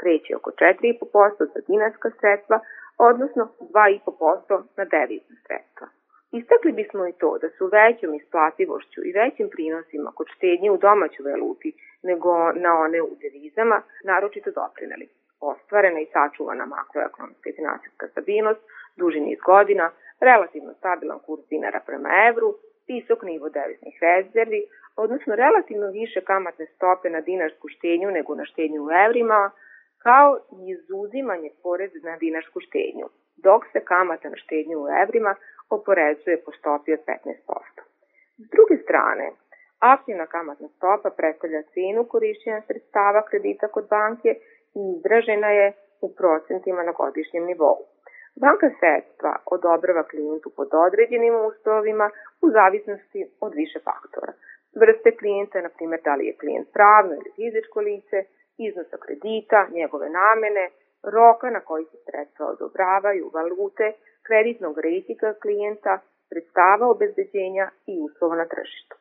kreće 0.00 0.36
oko 0.36 0.50
4,5% 0.50 1.52
za 1.54 1.60
dinarska 1.68 2.10
sredstva, 2.20 2.60
odnosno 2.98 3.42
2,5% 3.60 4.62
na 4.78 4.84
devizna 4.94 5.36
sredstva. 5.46 5.86
Istakli 6.32 6.72
bismo 6.72 7.06
i 7.06 7.12
to 7.12 7.38
da 7.42 7.48
su 7.48 7.66
većom 7.66 8.14
isplativošću 8.14 9.00
i 9.04 9.12
većim 9.12 9.48
prinosima 9.50 10.12
kod 10.14 10.26
štednje 10.36 10.70
u 10.70 10.76
domaćoj 10.76 11.30
valuti 11.30 11.72
nego 12.02 12.52
na 12.52 12.72
one 12.84 13.02
u 13.02 13.10
devizama 13.22 13.82
naročito 14.04 14.50
doprineli. 14.50 15.08
Ostvarena 15.40 16.00
i 16.00 16.10
sačuvana 16.12 16.66
makroekonomska 16.66 17.50
i 17.50 17.56
finansijska 17.58 18.08
stabilnost 18.08 18.60
duži 18.96 19.20
niz 19.20 19.38
godina, 19.46 19.90
relativno 20.20 20.74
stabilan 20.74 21.18
kurs 21.18 21.42
dinara 21.50 21.80
prema 21.86 22.10
evru, 22.28 22.48
visok 22.88 23.22
nivo 23.22 23.48
deviznih 23.48 23.98
rezervi, 24.00 24.62
odnosno 24.96 25.34
relativno 25.34 25.86
više 25.90 26.20
kamatne 26.20 26.66
stope 26.66 27.10
na 27.10 27.20
dinarsku 27.20 27.68
štenju 27.68 28.10
nego 28.10 28.34
na 28.34 28.44
štenju 28.44 28.84
u 28.84 28.90
evrima, 29.06 29.50
kao 29.98 30.38
i 30.56 30.70
izuzimanje 30.74 31.50
poreza 31.62 31.98
na 32.10 32.16
dinarsku 32.16 32.60
štenju, 32.60 33.06
dok 33.46 33.62
se 33.72 33.80
kamata 33.90 34.28
na 34.28 34.36
štenju 34.36 34.76
u 34.80 34.88
evrima 35.02 35.34
oporezuje 35.70 36.36
po 36.44 36.50
stopi 36.58 36.92
od 36.92 37.00
15%. 37.06 37.80
S 38.42 38.46
druge 38.54 38.76
strane, 38.84 39.26
aktivna 39.78 40.26
kamatna 40.26 40.68
stopa 40.76 41.10
predstavlja 41.10 41.62
cenu 41.62 42.04
korišćenja 42.12 42.60
sredstava 42.66 43.22
kredita 43.30 43.68
kod 43.68 43.84
banke 43.90 44.30
i 44.80 44.82
izražena 44.96 45.50
je 45.50 45.72
u 46.00 46.08
procentima 46.14 46.82
na 46.82 46.92
godišnjem 46.92 47.44
nivou. 47.44 47.78
Banka 48.42 48.68
sredstva 48.80 49.32
odobrava 49.54 50.02
klijentu 50.12 50.48
pod 50.56 50.68
određenim 50.86 51.34
uslovima 51.50 52.10
u 52.44 52.46
zavisnosti 52.50 53.20
od 53.40 53.52
više 53.54 53.78
faktora. 53.88 54.32
Vrste 54.80 55.10
klijenta, 55.18 55.60
na 55.60 55.70
primjer 55.76 56.00
da 56.04 56.14
li 56.14 56.26
je 56.26 56.38
klijent 56.40 56.68
pravno 56.76 57.12
ili 57.14 57.30
fizičko 57.36 57.80
lice, 57.80 58.18
iznosa 58.66 58.96
kredita, 59.04 59.58
njegove 59.78 60.08
namene, 60.20 60.64
roka 61.02 61.50
na 61.50 61.60
koji 61.60 61.84
se 61.84 61.96
sredstva 62.06 62.46
odobravaju, 62.46 63.30
valute, 63.34 63.92
kreditnog 64.26 64.78
rejtika 64.78 65.34
klijenta, 65.42 65.98
sredstava 66.28 66.86
obezbeđenja 66.90 67.70
i 67.86 68.00
uslova 68.06 68.36
na 68.36 68.44
tržištu. 68.44 68.96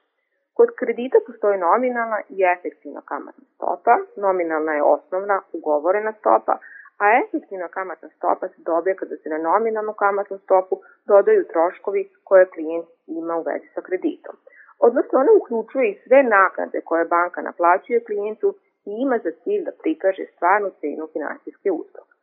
Kod 0.54 0.70
kredita 0.80 1.18
postoji 1.28 1.58
nominalna 1.58 2.20
i 2.30 2.38
efektivna 2.56 3.02
kamatna 3.02 3.46
stopa. 3.56 3.94
Nominalna 4.16 4.74
je 4.74 4.84
osnovna 4.84 5.42
ugovorena 5.54 6.14
stopa, 6.20 6.54
a 7.02 7.06
efektivna 7.24 7.68
kamatna 7.68 8.10
stopa 8.18 8.48
se 8.48 8.62
dobije 8.70 8.96
kada 8.96 9.16
se 9.18 9.30
na 9.30 9.38
nominalnu 9.38 9.94
kamatnu 9.94 10.38
stopu 10.38 10.76
dodaju 11.06 11.48
troškovi 11.54 12.10
koje 12.24 12.46
klijent 12.46 12.88
ima 13.08 13.36
u 13.38 13.42
vezi 13.42 13.68
sa 13.76 13.82
kreditom. 13.82 14.36
Odnosno, 14.80 15.20
ona 15.20 15.32
uključuje 15.40 15.86
i 15.90 16.00
sve 16.04 16.24
naknade 16.24 16.82
koje 16.82 17.06
banka 17.06 17.42
naplaćuje 17.42 18.04
klijentu 18.04 18.56
i 18.88 18.92
ima 19.04 19.18
za 19.26 19.32
cilj 19.44 19.62
da 19.68 19.80
prikaže 19.82 20.26
stvarnu 20.34 20.70
cenu 20.82 21.08
finansijske 21.14 21.70
usluge. 21.72 22.14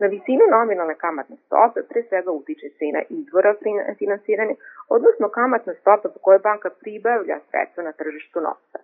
Na 0.00 0.06
visinu 0.14 0.44
nominalne 0.56 0.94
kamatne 1.04 1.36
stope 1.46 1.80
pre 1.90 2.00
svega 2.08 2.30
utiče 2.40 2.68
cena 2.78 3.00
izvora 3.20 3.52
finansiranja, 4.00 4.54
odnosno 4.96 5.28
kamatna 5.38 5.74
stopa 5.80 6.08
po 6.14 6.18
kojoj 6.24 6.44
banka 6.48 6.70
pribavlja 6.82 7.36
sredstva 7.50 7.82
na 7.88 7.92
tržištu 7.92 8.38
novca. 8.40 8.78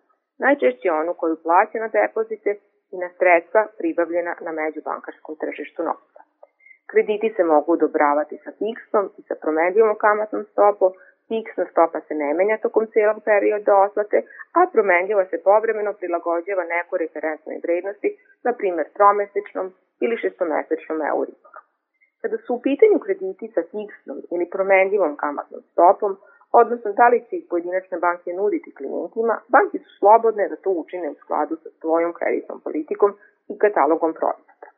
Najčešće 0.44 0.88
onu 1.00 1.14
koju 1.20 1.36
plaća 1.44 1.78
na 1.84 1.88
depozite 1.98 2.50
i 2.94 2.96
na 3.04 3.08
sredstva 3.18 3.66
pribavljena 3.78 4.32
na 4.46 4.52
međubankarskom 4.52 5.36
tržištu 5.42 5.82
novca. 5.90 6.20
Krediti 6.90 7.28
se 7.36 7.44
mogu 7.44 7.72
odobravati 7.72 8.36
sa 8.44 8.50
fiksnom 8.60 9.06
i 9.18 9.22
sa 9.28 9.34
promenljivom 9.42 9.96
kamatnom 10.04 10.44
stopom, 10.52 10.92
fiksna 11.28 11.64
stopa 11.70 12.00
se 12.00 12.14
ne 12.14 12.34
menja 12.34 12.56
tokom 12.62 12.86
celog 12.94 13.18
perioda 13.24 13.74
otplate, 13.86 14.18
a 14.58 14.60
promenljiva 14.72 15.24
se 15.30 15.42
povremeno 15.48 15.92
prilagođava 15.92 16.64
nekoj 16.64 16.98
referentnoj 16.98 17.56
vrednosti, 17.64 18.08
na 18.46 18.52
primer 18.52 18.86
tromesečnom 18.96 19.66
ili 20.04 20.16
šestomesečnom 20.22 20.98
euriboru. 21.12 21.60
Kada 22.22 22.36
su 22.44 22.54
u 22.54 22.62
pitanju 22.68 22.98
krediti 23.04 23.46
sa 23.54 23.62
fiksnom 23.72 24.18
ili 24.32 24.52
promenljivom 24.54 25.16
kamatnom 25.16 25.62
stopom, 25.72 26.16
odnosno 26.60 26.92
da 26.92 27.08
li 27.08 27.24
će 27.26 27.36
ih 27.36 27.46
pojedinačne 27.50 27.98
banke 27.98 28.32
nuditi 28.32 28.74
klijentima, 28.78 29.34
banke 29.48 29.78
su 29.78 29.90
slobodne 29.98 30.48
da 30.48 30.56
to 30.56 30.70
učine 30.70 31.10
u 31.10 31.14
skladu 31.22 31.54
sa 31.62 31.70
svojom 31.80 32.12
kreditnom 32.18 32.60
politikom 32.60 33.10
i 33.52 33.58
katalogom 33.58 34.12
proizvoda. 34.20 34.68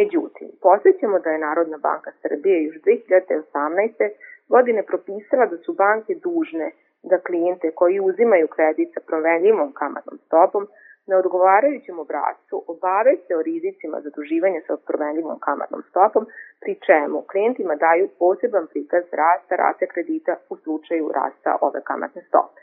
Međutim, 0.00 0.48
posjećamo 0.66 1.18
da 1.18 1.30
je 1.30 1.44
Narodna 1.48 1.78
banka 1.88 2.10
Srbije 2.22 2.64
još 2.64 2.76
2018. 2.76 4.10
godine 4.48 4.82
propisala 4.82 5.46
da 5.46 5.56
su 5.56 5.72
banke 5.72 6.14
dužne 6.14 6.70
da 7.10 7.18
klijente 7.26 7.70
koji 7.74 8.00
uzimaju 8.00 8.46
kredit 8.48 8.88
sa 8.94 9.00
promenljivom 9.06 9.72
kamatnom 9.72 10.18
stopom 10.26 10.68
na 11.08 11.16
odgovarajućem 11.22 11.98
obrazcu 11.98 12.56
obaveste 12.74 13.36
o 13.36 13.42
rizicima 13.42 14.00
zaduživanja 14.06 14.60
sa 14.66 14.76
promenljivom 14.88 15.38
kamatnom 15.46 15.82
stopom, 15.90 16.26
pri 16.62 16.74
čemu 16.86 17.18
klijentima 17.30 17.74
daju 17.86 18.06
poseban 18.18 18.66
prikaz 18.72 19.04
rasta 19.22 19.56
rate 19.62 19.86
kredita 19.92 20.32
u 20.52 20.56
slučaju 20.62 21.04
rasta 21.18 21.50
ove 21.60 21.80
kamatne 21.90 22.22
stope. 22.28 22.60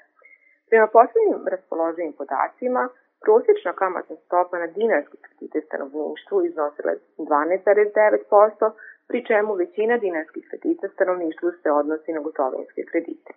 Prema 0.69 0.87
poslednjim 0.97 1.41
raspoloženim 1.53 2.13
podacima, 2.19 2.83
prosječna 3.25 3.71
kamatna 3.81 4.15
stopa 4.25 4.55
na 4.63 4.67
dinarske 4.77 5.17
kredite 5.25 5.57
stanovništvu 5.67 6.37
iznosila 6.49 6.91
je 6.91 6.99
12,9%, 7.17 8.71
pri 9.13 9.21
čemu 9.31 9.51
većina 9.63 9.95
dinarskih 10.05 10.43
kredita 10.49 10.85
stanovništvu 10.93 11.47
se 11.61 11.69
odnosi 11.81 12.11
na 12.13 12.21
gotovinske 12.27 12.81
kredite. 12.91 13.31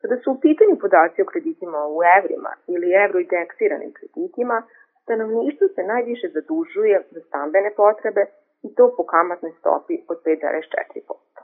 Kada 0.00 0.16
su 0.20 0.28
u 0.32 0.40
pitanju 0.44 0.74
podaci 0.84 1.18
o 1.22 1.30
kreditima 1.32 1.80
u 1.96 1.98
evrima 2.18 2.52
ili 2.74 2.96
evroindeksiranim 3.04 3.92
kreditima, 3.98 4.56
stanovništvo 5.02 5.66
se 5.74 5.82
najviše 5.92 6.26
zadužuje 6.36 6.96
za 7.14 7.20
stambene 7.26 7.70
potrebe 7.80 8.22
i 8.66 8.68
to 8.76 8.84
po 8.96 9.02
kamatnoj 9.14 9.52
stopi 9.60 9.94
od 10.10 10.18
5,4%. 10.24 11.40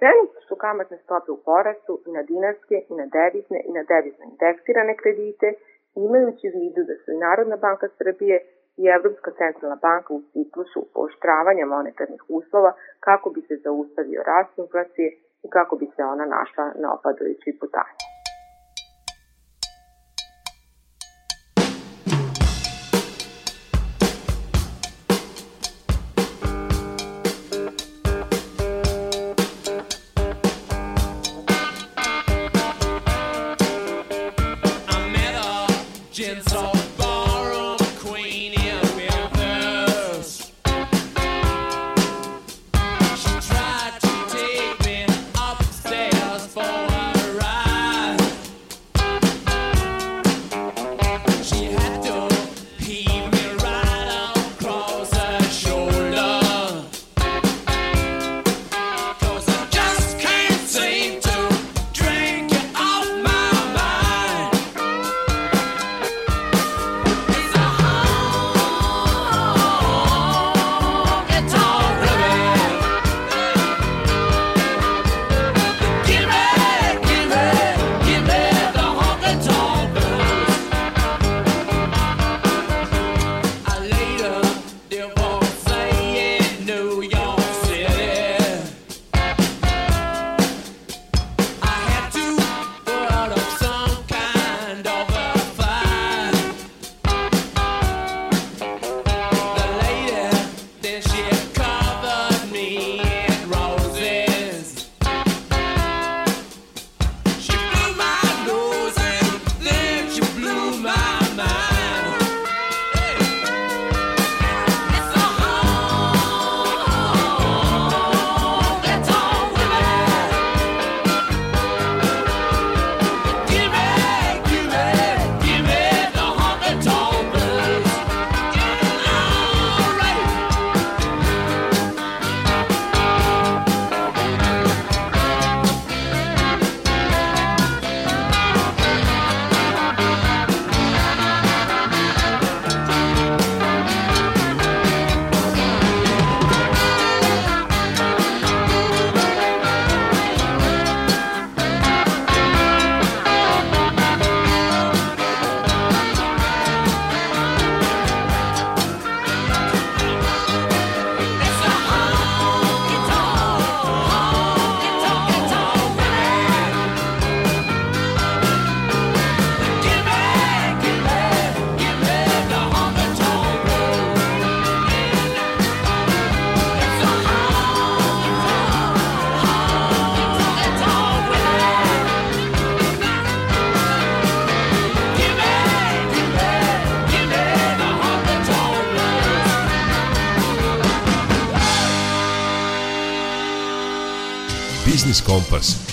Trenutno 0.00 0.40
su 0.48 0.54
kamatne 0.66 0.96
stope 1.04 1.30
u 1.32 1.42
porastu 1.50 1.92
i 2.06 2.10
na 2.16 2.22
dinarske, 2.30 2.76
i 2.90 2.94
na 3.00 3.06
devizne, 3.18 3.58
i 3.68 3.72
na 3.78 3.82
devizne 3.92 4.24
indeksirane 4.32 4.94
kredite, 5.02 5.48
imajući 6.06 6.44
u 6.48 6.54
vidu 6.58 6.80
da 6.88 6.94
su 7.02 7.08
i 7.12 7.22
Narodna 7.26 7.56
banka 7.66 7.86
Srbije 7.98 8.36
i 8.76 8.84
Evropska 8.96 9.30
centralna 9.40 9.78
banka 9.86 10.10
u 10.14 10.22
ciklusu 10.32 10.80
pooštravanja 10.94 11.66
monetarnih 11.66 12.22
uslova 12.28 12.72
kako 13.06 13.30
bi 13.34 13.40
se 13.48 13.54
zaustavio 13.64 14.22
rast 14.32 14.58
inflacije 14.58 15.08
i 15.44 15.48
kako 15.56 15.76
bi 15.76 15.86
se 15.96 16.02
ona 16.04 16.26
našla 16.36 16.64
na 16.82 16.88
opadajućoj 16.96 17.54
putanji. 17.60 18.11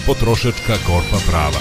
Potrošačka 0.10 0.74
korpa 0.88 1.18
prava. 1.30 1.60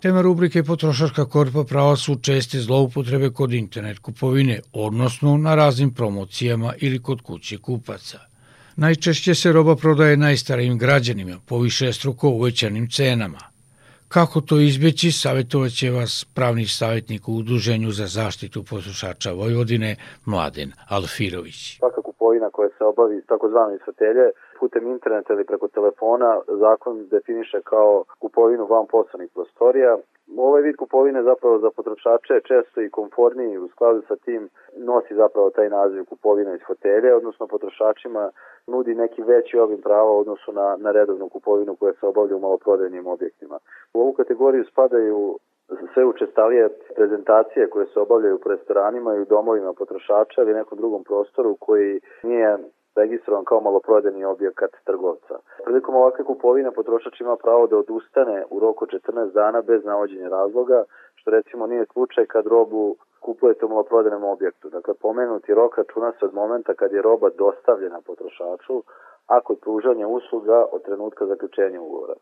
Tema 0.00 0.20
rubrike 0.20 0.62
Potrošačka 0.62 1.24
korpa 1.24 1.64
prava 1.64 1.96
su 1.96 2.16
česte 2.22 2.60
zloupotrebe 2.60 3.30
kod 3.30 3.52
internet 3.52 3.98
kupovine, 3.98 4.60
odnosno 4.72 5.36
na 5.36 5.54
raznim 5.54 5.94
promocijama 5.94 6.74
ili 6.78 7.02
kod 7.02 7.20
kuće 7.20 7.58
kupaca. 7.58 8.18
Najčešće 8.76 9.34
se 9.34 9.52
roba 9.52 9.76
prodaje 9.76 10.16
najstarijim 10.16 10.78
građanima 10.78 11.38
po 11.46 11.58
više 11.58 11.92
struko 11.92 12.28
uvećanim 12.28 12.90
cenama. 12.90 13.40
Kako 14.08 14.40
to 14.40 14.60
izbeći, 14.60 15.12
savjetovaće 15.12 15.90
vas 15.90 16.26
pravni 16.34 16.66
savjetnik 16.66 17.28
u 17.28 17.36
Udruženju 17.36 17.92
za 17.92 18.06
zaštitu 18.06 18.62
potrošača 18.62 19.32
Vojvodine, 19.32 19.96
Mladen 20.24 20.72
Alfirović. 20.88 21.76
Svaka 21.76 22.11
kupovina 22.22 22.50
koja 22.50 22.68
se 22.68 22.84
obavi 22.84 23.22
takozvano 23.26 23.74
iz 23.74 23.80
fotelje 23.84 24.30
putem 24.60 24.86
interneta 24.86 25.32
ili 25.32 25.44
preko 25.44 25.68
telefona 25.68 26.40
zakon 26.46 27.06
definiše 27.10 27.60
kao 27.64 28.04
kupovinu 28.18 28.66
van 28.66 28.86
poslovnih 28.86 29.30
prostorija. 29.34 29.98
Ovaj 30.36 30.62
vid 30.62 30.76
kupovine 30.76 31.22
zapravo 31.22 31.58
za 31.58 31.70
potrošače 31.76 32.40
često 32.48 32.80
i 32.80 32.90
konforniji 32.90 33.58
u 33.58 33.68
skladu 33.68 34.02
sa 34.08 34.16
tim 34.16 34.48
nosi 34.76 35.14
zapravo 35.14 35.50
taj 35.50 35.68
naziv 35.68 36.04
kupovina 36.04 36.54
iz 36.54 36.60
fotelje, 36.66 37.14
odnosno 37.14 37.46
potrošačima 37.46 38.30
nudi 38.66 38.94
neki 38.94 39.22
veći 39.22 39.58
obim 39.58 39.80
prava 39.82 40.10
u 40.12 40.20
odnosu 40.20 40.52
na, 40.52 40.76
na 40.78 40.90
redovnu 40.92 41.28
kupovinu 41.28 41.76
koja 41.76 41.92
se 41.92 42.06
obavlja 42.06 42.36
u 42.36 42.40
maloprodajnim 42.40 43.06
objektima. 43.06 43.58
U 43.94 44.00
ovu 44.00 44.12
kategoriju 44.12 44.64
spadaju 44.64 45.38
sve 45.94 46.04
učestalije 46.04 46.68
prezentacije 46.96 47.70
koje 47.70 47.86
se 47.86 48.00
obavljaju 48.00 48.36
u 48.36 48.48
restoranima 48.48 49.14
i 49.14 49.20
u 49.20 49.24
domovima 49.24 49.72
potrošača 49.72 50.42
ili 50.42 50.54
nekom 50.54 50.78
drugom 50.78 51.04
prostoru 51.04 51.56
koji 51.60 52.00
nije 52.22 52.58
registrovan 52.96 53.44
kao 53.44 53.60
maloprodajni 53.60 54.24
objekat 54.24 54.70
trgovca. 54.84 55.34
Prilikom 55.64 55.94
ovakve 55.94 56.24
kupovine 56.24 56.70
potrošač 56.70 57.20
ima 57.20 57.36
pravo 57.36 57.66
da 57.66 57.76
odustane 57.76 58.44
u 58.50 58.60
roku 58.60 58.86
14 58.86 59.32
dana 59.32 59.62
bez 59.62 59.84
navođenja 59.84 60.28
razloga, 60.28 60.84
što 61.14 61.30
recimo 61.30 61.66
nije 61.66 61.86
slučaj 61.92 62.26
kad 62.26 62.46
robu 62.46 62.96
kupujete 63.20 63.64
u 63.64 63.68
maloprodajnom 63.68 64.24
objektu. 64.24 64.68
Dakle, 64.68 64.94
pomenuti 64.94 65.54
rok 65.54 65.78
računa 65.78 66.12
se 66.12 66.24
od 66.24 66.34
momenta 66.34 66.74
kad 66.74 66.92
je 66.92 67.02
roba 67.02 67.28
dostavljena 67.38 68.00
potrošaču, 68.06 68.82
a 69.26 69.40
kod 69.40 69.58
pružanja 69.60 70.06
usluga 70.08 70.64
od 70.72 70.82
trenutka 70.82 71.26
zaključenja 71.26 71.80
ugovora. 71.80 72.14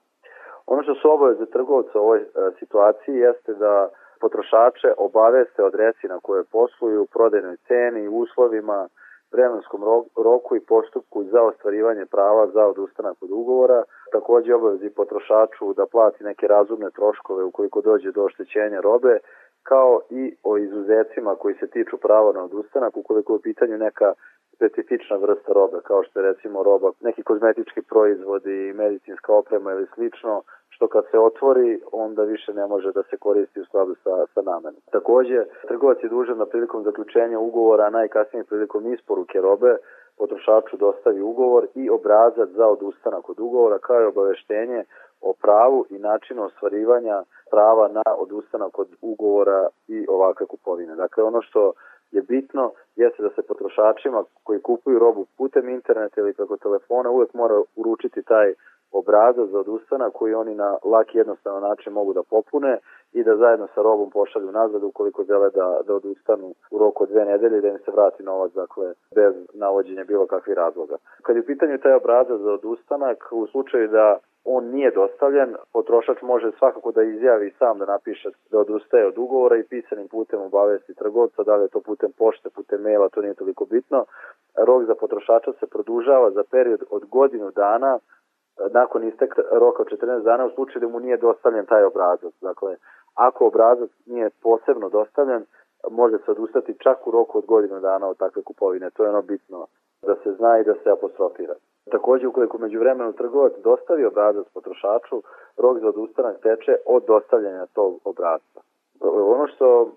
Ono 0.66 0.82
što 0.82 0.94
su 0.94 1.12
obaveze 1.12 1.46
trgovca 1.46 2.00
u 2.00 2.02
ovoj 2.02 2.20
e, 2.20 2.26
situaciji 2.58 3.14
jeste 3.16 3.54
da 3.54 3.88
potrošače 4.20 4.88
obaveste 4.98 5.62
adresi 5.62 6.08
na 6.08 6.18
koje 6.22 6.44
posluju, 6.44 7.06
prodajnoj 7.12 7.56
ceni, 7.68 8.08
uslovima, 8.08 8.88
vremenskom 9.32 9.80
roku 10.16 10.56
i 10.56 10.60
postupku 10.60 11.24
za 11.24 11.42
ostvarivanje 11.42 12.06
prava 12.06 12.46
za 12.46 12.66
odustanak 12.66 13.16
od 13.20 13.30
ugovora, 13.30 13.82
takođe 14.12 14.54
obavezi 14.54 14.90
potrošaču 14.90 15.72
da 15.72 15.86
plati 15.86 16.24
neke 16.24 16.46
razumne 16.46 16.90
troškove 16.90 17.44
ukoliko 17.44 17.80
dođe 17.80 18.12
do 18.12 18.24
oštećenja 18.24 18.80
robe, 18.80 19.18
kao 19.62 20.00
i 20.10 20.34
o 20.44 20.58
izuzecima 20.58 21.34
koji 21.34 21.54
se 21.54 21.66
tiču 21.66 21.96
prava 21.96 22.32
na 22.32 22.44
odustanak 22.44 22.96
ukoliko 22.96 23.32
je 23.32 23.36
u 23.36 23.42
pitanju 23.42 23.78
neka 23.78 24.12
specifična 24.60 25.16
vrsta 25.16 25.52
robe, 25.52 25.78
kao 25.84 26.02
što 26.02 26.20
je 26.20 26.26
recimo 26.26 26.62
roba, 26.62 26.88
neki 27.00 27.22
kozmetički 27.22 27.82
proizvodi, 27.82 28.72
medicinska 28.82 29.32
oprema 29.32 29.72
ili 29.72 29.86
slično, 29.94 30.42
što 30.68 30.88
kad 30.88 31.04
se 31.10 31.18
otvori, 31.18 31.80
onda 31.92 32.22
više 32.22 32.54
ne 32.54 32.66
može 32.66 32.92
da 32.92 33.02
se 33.02 33.16
koristi 33.16 33.60
u 33.60 33.64
skladu 33.64 33.94
sa, 34.02 34.26
sa 34.34 34.42
namenom. 34.42 34.80
Takođe, 34.90 35.44
trgovac 35.68 35.98
je 36.02 36.08
dužan 36.08 36.38
na 36.38 36.46
prilikom 36.46 36.82
zaključenja 36.82 37.38
ugovora, 37.38 37.84
a 37.84 37.90
najkasnije 37.90 38.44
prilikom 38.44 38.92
isporuke 38.92 39.40
robe, 39.40 39.76
potrošaču 40.18 40.76
dostavi 40.76 41.20
ugovor 41.20 41.66
i 41.74 41.90
obrazac 41.90 42.48
za 42.48 42.66
odustanak 42.66 43.28
od 43.28 43.40
ugovora, 43.40 43.78
kao 43.78 44.02
i 44.02 44.10
obaveštenje 44.12 44.84
o 45.20 45.32
pravu 45.42 45.86
i 45.90 45.98
načinu 45.98 46.44
ostvarivanja 46.44 47.22
prava 47.50 47.88
na 47.88 48.02
odustanak 48.18 48.78
od 48.78 48.88
ugovora 49.00 49.68
i 49.88 50.06
ovakve 50.08 50.46
kupovine. 50.46 50.94
Dakle, 50.94 51.24
ono 51.24 51.42
što 51.42 51.72
je 52.12 52.22
bitno 52.22 52.72
jeste 52.96 53.22
da 53.22 53.30
se 53.30 53.42
potrošačima 53.42 54.24
koji 54.44 54.62
kupuju 54.62 54.98
robu 54.98 55.26
putem 55.38 55.68
interneta 55.68 56.20
ili 56.20 56.32
preko 56.32 56.56
telefona 56.56 57.10
uvek 57.10 57.34
mora 57.34 57.62
uručiti 57.76 58.22
taj 58.22 58.54
obrazac 58.92 59.48
za 59.48 59.58
odustanak 59.58 60.12
koji 60.12 60.34
oni 60.34 60.54
na 60.54 60.78
lak 60.84 61.14
jednostavan 61.14 61.62
način 61.62 61.92
mogu 61.92 62.12
da 62.12 62.22
popune 62.22 62.78
i 63.12 63.24
da 63.24 63.36
zajedno 63.36 63.66
sa 63.74 63.82
robom 63.82 64.10
pošalju 64.10 64.52
nazad 64.52 64.84
ukoliko 64.84 65.24
žele 65.24 65.50
da, 65.50 65.80
da 65.86 65.94
odustanu 65.94 66.54
u 66.70 66.78
roku 66.78 67.02
od 67.02 67.08
dve 67.10 67.24
nedelje 67.24 67.58
i 67.58 67.60
da 67.60 67.68
im 67.68 67.78
se 67.78 67.90
vrati 67.90 68.22
novac, 68.22 68.52
dakle, 68.52 68.92
bez 69.14 69.34
navođenja 69.54 70.04
bilo 70.04 70.26
kakvih 70.26 70.56
razloga. 70.56 70.96
Kad 71.22 71.36
je 71.36 71.42
u 71.42 71.46
pitanju 71.46 71.78
taj 71.78 71.94
obrazac 71.94 72.40
za 72.40 72.52
odustanak, 72.52 73.28
u 73.32 73.46
slučaju 73.46 73.88
da 73.88 74.18
on 74.44 74.64
nije 74.64 74.90
dostavljen, 74.90 75.56
potrošač 75.72 76.22
može 76.22 76.50
svakako 76.58 76.92
da 76.92 77.02
izjavi 77.02 77.54
sam 77.58 77.78
da 77.78 77.86
napiše 77.86 78.28
da 78.50 78.58
odustaje 78.58 79.06
od 79.06 79.18
ugovora 79.18 79.56
i 79.56 79.68
pisanim 79.70 80.08
putem 80.08 80.40
obavesti 80.40 80.94
trgovca, 80.94 81.42
da 81.42 81.56
li 81.56 81.64
je 81.64 81.68
to 81.68 81.80
putem 81.80 82.12
pošte, 82.18 82.50
putem 82.50 82.82
maila, 82.82 83.08
to 83.08 83.22
nije 83.22 83.34
toliko 83.34 83.64
bitno. 83.64 84.04
Rok 84.56 84.84
za 84.84 84.94
potrošača 84.94 85.52
se 85.52 85.66
produžava 85.66 86.30
za 86.30 86.42
period 86.50 86.82
od 86.90 87.04
godinu 87.04 87.50
dana 87.50 87.98
nakon 88.72 89.08
isteka 89.08 89.42
roka 89.52 89.82
od 89.82 89.88
14 89.88 90.22
dana 90.22 90.46
u 90.46 90.50
slučaju 90.50 90.80
da 90.80 90.88
mu 90.88 91.00
nije 91.00 91.16
dostavljen 91.16 91.66
taj 91.66 91.84
obrazac. 91.84 92.34
Dakle, 92.40 92.76
ako 93.14 93.46
obrazac 93.46 93.90
nije 94.06 94.30
posebno 94.42 94.88
dostavljen, 94.88 95.44
može 95.90 96.18
se 96.18 96.30
odustati 96.30 96.78
čak 96.78 97.06
u 97.06 97.10
roku 97.10 97.38
od 97.38 97.46
godinu 97.46 97.80
dana 97.80 98.08
od 98.08 98.16
takve 98.16 98.42
kupovine. 98.42 98.90
To 98.90 99.04
je 99.04 99.10
ono 99.10 99.22
bitno 99.22 99.66
da 100.02 100.14
se 100.22 100.32
zna 100.32 100.58
i 100.58 100.64
da 100.64 100.74
se 100.74 100.90
apostrofira. 100.90 101.54
Takođe, 101.90 102.28
ukoliko 102.28 102.58
među 102.58 102.78
vremenu 102.78 103.12
trgovac 103.12 103.52
dostavi 103.64 104.04
obrazac 104.04 104.46
potrošaču, 104.54 105.22
rok 105.56 105.78
za 105.78 105.88
odustanak 105.88 106.36
teče 106.42 106.76
od 106.86 107.04
dostavljanja 107.06 107.66
tog 107.66 108.00
obrazca. 108.04 108.60
Ono 109.34 109.46
što 109.46 109.90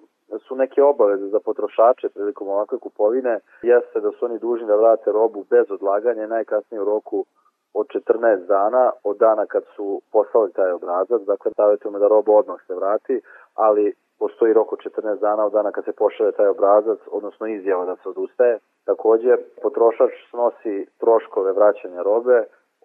su 0.48 0.56
neke 0.56 0.84
obaveze 0.84 1.28
za 1.28 1.40
potrošače 1.40 2.10
prilikom 2.10 2.48
ovakve 2.48 2.78
kupovine 2.80 3.40
jeste 3.62 4.00
da 4.00 4.12
su 4.12 4.26
oni 4.26 4.40
dužni 4.40 4.68
da 4.68 4.76
vrate 4.76 5.12
robu 5.12 5.46
bez 5.50 5.72
odlaganja 5.72 6.28
najkasnije 6.28 6.82
u 6.82 6.86
roku 6.86 7.26
od 7.74 7.88
14 7.88 8.46
dana 8.48 8.92
od 9.04 9.18
dana 9.18 9.46
kad 9.46 9.64
su 9.76 10.02
poslali 10.12 10.52
taj 10.52 10.72
obrazac, 10.72 11.22
dakle 11.22 11.52
savjetujemo 11.56 12.00
da 12.00 12.08
roba 12.08 12.32
odmah 12.32 12.60
se 12.68 12.76
vrati, 12.76 13.22
ali 13.56 13.94
postoji 14.24 14.54
rok 14.54 14.74
od 14.74 14.80
14 14.80 15.20
dana 15.20 15.46
od 15.46 15.52
dana 15.52 15.72
kad 15.72 15.84
se 15.86 16.00
pošalje 16.02 16.32
taj 16.32 16.48
obrazac, 16.48 17.00
odnosno 17.18 17.48
izjava 17.48 17.86
da 17.86 17.96
se 17.96 18.10
odustaje. 18.10 18.60
Takođe, 18.86 19.34
potrošač 19.64 20.14
snosi 20.30 20.76
troškove 21.02 21.52
vraćanja 21.60 22.02
robe, 22.02 22.38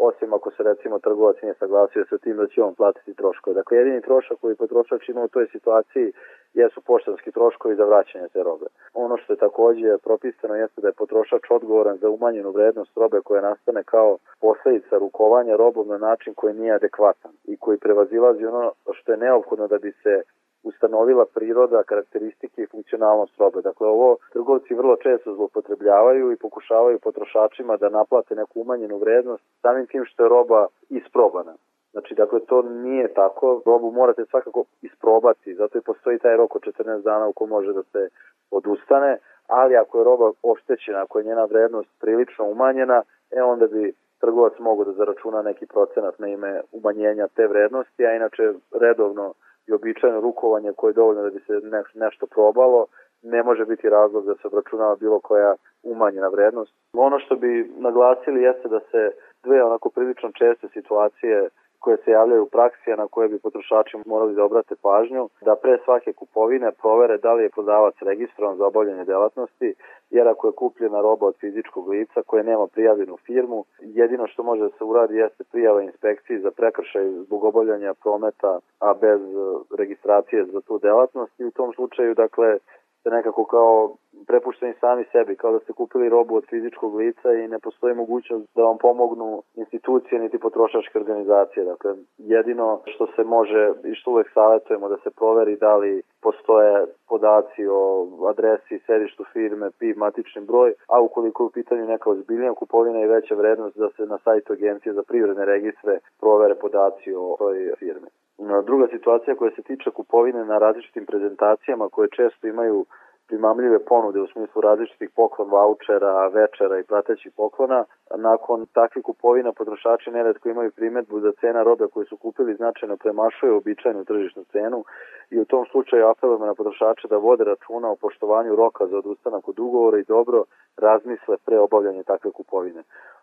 osim 0.08 0.34
ako 0.34 0.50
se 0.50 0.62
recimo 0.62 0.98
trgovac 0.98 1.36
nije 1.42 1.54
saglasio 1.54 2.04
sa 2.10 2.18
tim 2.18 2.36
da 2.36 2.46
će 2.46 2.62
on 2.62 2.74
platiti 2.74 3.14
troškove. 3.14 3.54
Dakle, 3.54 3.76
jedini 3.76 4.00
trošak 4.08 4.38
koji 4.40 4.60
potrošač 4.62 5.08
ima 5.08 5.22
u 5.22 5.28
toj 5.28 5.46
situaciji 5.54 6.12
jesu 6.54 6.80
poštanski 6.80 7.30
troškovi 7.32 7.74
za 7.76 7.84
vraćanje 7.84 8.28
te 8.32 8.42
robe. 8.42 8.66
Ono 8.94 9.16
što 9.16 9.32
je 9.32 9.42
takođe 9.46 9.98
propisano 10.04 10.54
jeste 10.54 10.80
da 10.80 10.88
je 10.88 11.00
potrošač 11.02 11.44
odgovoran 11.50 11.96
za 11.96 12.08
umanjenu 12.10 12.50
vrednost 12.50 12.96
robe 12.96 13.20
koja 13.24 13.42
nastane 13.50 13.82
kao 13.82 14.18
posledica 14.40 14.98
rukovanja 14.98 15.56
robom 15.56 15.88
na 15.88 15.98
način 15.98 16.34
koji 16.34 16.54
nije 16.54 16.72
adekvatan 16.74 17.32
i 17.44 17.56
koji 17.56 17.78
prevazilazi 17.78 18.46
ono 18.46 18.72
što 18.92 19.12
je 19.12 19.18
neophodno 19.18 19.66
da 19.66 19.78
bi 19.78 19.92
se 20.02 20.22
ustanovila 20.62 21.24
priroda, 21.34 21.82
karakteristike 21.82 22.62
i 22.62 22.66
funkcionalnost 22.66 23.38
robe. 23.38 23.60
Dakle, 23.62 23.86
ovo 23.86 24.16
trgovci 24.32 24.74
vrlo 24.74 24.96
često 24.96 25.34
zlopotrebljavaju 25.34 26.32
i 26.32 26.36
pokušavaju 26.36 26.98
potrošačima 26.98 27.76
da 27.76 27.88
naplate 27.88 28.34
neku 28.34 28.60
umanjenu 28.60 28.98
vrednost 28.98 29.44
samim 29.62 29.86
tim 29.86 30.04
što 30.04 30.22
je 30.22 30.28
roba 30.28 30.66
isprobana. 30.88 31.54
Znači, 31.92 32.14
dakle, 32.14 32.40
to 32.40 32.62
nije 32.62 33.14
tako. 33.14 33.62
Robu 33.66 33.90
morate 33.90 34.24
svakako 34.24 34.64
isprobati, 34.82 35.54
zato 35.54 35.78
i 35.78 35.86
postoji 35.90 36.18
taj 36.18 36.36
rok 36.36 36.56
od 36.56 36.62
14 36.62 37.02
dana 37.02 37.28
u 37.28 37.32
kojem 37.32 37.50
može 37.50 37.72
da 37.72 37.82
se 37.82 38.08
odustane, 38.50 39.18
ali 39.46 39.76
ako 39.76 39.98
je 39.98 40.04
roba 40.04 40.30
oštećena, 40.42 41.02
ako 41.02 41.18
je 41.18 41.24
njena 41.24 41.44
vrednost 41.44 41.88
prilično 42.00 42.44
umanjena, 42.44 43.02
e 43.30 43.42
onda 43.42 43.66
bi 43.66 43.94
trgovac 44.20 44.52
mogu 44.58 44.84
da 44.84 44.92
zaračuna 44.92 45.42
neki 45.42 45.66
procenat 45.66 46.18
na 46.18 46.28
ime 46.28 46.60
umanjenja 46.72 47.28
te 47.28 47.46
vrednosti, 47.46 48.06
a 48.06 48.14
inače 48.14 48.52
redovno 48.72 49.34
i 49.68 49.72
običajno 49.72 50.20
rukovanje 50.20 50.72
koje 50.76 50.90
je 50.90 51.00
dovoljno 51.00 51.22
da 51.22 51.30
bi 51.30 51.40
se 51.46 51.52
nešto 51.94 52.26
probalo, 52.26 52.86
ne 53.22 53.42
može 53.42 53.64
biti 53.64 53.88
razlog 53.88 54.26
da 54.26 54.34
se 54.34 54.46
obračunava 54.46 54.96
bilo 54.96 55.20
koja 55.20 55.54
umanjena 55.82 56.28
vrednost. 56.28 56.72
Ono 56.92 57.18
što 57.18 57.36
bi 57.36 57.72
naglasili 57.76 58.42
jeste 58.42 58.68
da 58.68 58.80
se 58.80 59.10
dve 59.44 59.62
onako 59.64 59.90
prilično 59.90 60.30
česte 60.32 60.68
situacije 60.72 61.48
koje 61.80 61.96
se 61.96 62.10
javljaju 62.10 62.42
u 62.42 62.48
praksi, 62.48 62.92
a 62.92 62.96
na 62.96 63.06
koje 63.08 63.28
bi 63.28 63.38
potrošači 63.38 63.96
morali 64.06 64.34
da 64.34 64.44
obrate 64.44 64.74
pažnju, 64.82 65.28
da 65.40 65.56
pre 65.62 65.78
svake 65.84 66.12
kupovine 66.12 66.72
provere 66.72 67.18
da 67.18 67.32
li 67.34 67.42
je 67.42 67.54
prodavac 67.56 67.94
registrovan 68.00 68.56
za 68.56 68.66
obavljanje 68.66 69.04
delatnosti, 69.04 69.74
jer 70.10 70.28
ako 70.28 70.46
je 70.46 70.52
kupljena 70.52 71.00
roba 71.00 71.26
od 71.26 71.36
fizičkog 71.40 71.88
lica 71.88 72.22
koje 72.26 72.42
nema 72.44 72.66
prijavljenu 72.66 73.16
firmu, 73.16 73.64
jedino 73.80 74.26
što 74.26 74.42
može 74.42 74.62
da 74.62 74.68
se 74.68 74.84
uradi 74.84 75.16
jeste 75.16 75.44
prijava 75.52 75.82
inspekciji 75.82 76.38
za 76.38 76.50
prekršaj 76.50 77.10
zbog 77.10 77.44
obavljanja 77.44 77.94
prometa, 77.94 78.58
a 78.80 78.94
bez 78.94 79.20
e, 79.20 79.36
registracije 79.78 80.44
za 80.44 80.60
tu 80.60 80.78
delatnost. 80.78 81.40
I 81.40 81.44
u 81.44 81.50
tom 81.50 81.72
slučaju, 81.72 82.14
dakle, 82.14 82.58
ste 83.00 83.10
nekako 83.10 83.44
kao 83.44 83.96
prepušteni 84.26 84.74
sami 84.80 85.04
sebi, 85.12 85.36
kao 85.36 85.52
da 85.52 85.58
ste 85.58 85.72
kupili 85.72 86.08
robu 86.08 86.36
od 86.36 86.44
fizičkog 86.50 86.94
lica 86.94 87.32
i 87.32 87.48
ne 87.48 87.58
postoji 87.58 87.94
mogućnost 87.94 88.46
da 88.56 88.62
vam 88.62 88.78
pomognu 88.78 89.42
institucije 89.54 90.20
niti 90.20 90.38
potrošačke 90.38 90.98
organizacije. 90.98 91.64
Dakle, 91.64 91.94
jedino 92.18 92.80
što 92.84 93.06
se 93.06 93.24
može 93.24 93.72
i 93.84 93.94
što 93.94 94.10
uvek 94.10 94.28
savjetujemo 94.34 94.88
da 94.88 94.96
se 94.96 95.10
proveri 95.10 95.56
da 95.56 95.76
li 95.76 96.02
postoje 96.22 96.86
podaci 97.08 97.66
o 97.70 98.08
adresi, 98.30 98.84
sedištu 98.86 99.24
firme, 99.32 99.70
PIB, 99.78 99.96
matični 99.96 100.42
broj, 100.42 100.74
a 100.88 101.00
ukoliko 101.00 101.42
je 101.42 101.46
u 101.46 101.50
pitanju 101.50 101.86
neka 101.86 102.10
ozbiljnija 102.10 102.54
kupovina 102.54 103.00
i 103.02 103.06
veća 103.06 103.34
vrednost 103.34 103.76
da 103.76 103.88
se 103.96 104.02
na 104.06 104.18
sajtu 104.24 104.52
Agencije 104.52 104.92
za 104.92 105.02
privredne 105.02 105.44
registre 105.44 105.98
provere 106.20 106.54
podaci 106.54 107.14
o 107.14 107.36
toj 107.38 107.72
firmi. 107.78 108.08
Druga 108.38 108.86
situacija 108.90 109.36
koja 109.36 109.50
se 109.50 109.62
tiče 109.62 109.90
kupovine 109.90 110.44
na 110.44 110.58
različitim 110.58 111.06
prezentacijama 111.06 111.88
koje 111.88 112.08
često 112.08 112.46
imaju 112.46 112.86
primamljive 113.28 113.78
ponude 113.84 114.20
u 114.20 114.26
smislu 114.26 114.60
različitih 114.62 115.10
poklon 115.16 115.48
vouchera, 115.50 116.28
večera 116.28 116.78
i 116.78 116.88
pratećih 116.90 117.32
poklona. 117.36 117.84
Nakon 118.16 118.66
takvih 118.66 119.04
kupovina 119.04 119.52
potrošači 119.52 120.10
neredko 120.10 120.48
imaju 120.48 120.70
primetbu 120.70 121.20
da 121.20 121.32
cena 121.32 121.62
robe 121.62 121.86
koju 121.92 122.06
su 122.06 122.16
kupili 122.16 122.54
značajno 122.54 122.96
premašuje 122.96 123.52
običajnu 123.52 124.04
tržišnu 124.04 124.44
cenu 124.52 124.84
i 125.30 125.40
u 125.40 125.44
tom 125.44 125.64
slučaju 125.70 126.06
apelujemo 126.06 126.46
na 126.46 126.54
potrošače 126.54 127.08
da 127.08 127.16
vode 127.16 127.44
računa 127.44 127.90
o 127.90 127.96
poštovanju 127.96 128.56
roka 128.56 128.86
za 128.86 128.98
odustanak 128.98 129.48
od 129.48 129.58
ugovora 129.58 129.98
i 129.98 130.08
dobro 130.14 130.44
razmisle 130.76 131.36
pre 131.46 131.58
obavljanja 131.58 132.02
takve 132.02 132.30
kupovine. 132.30 132.82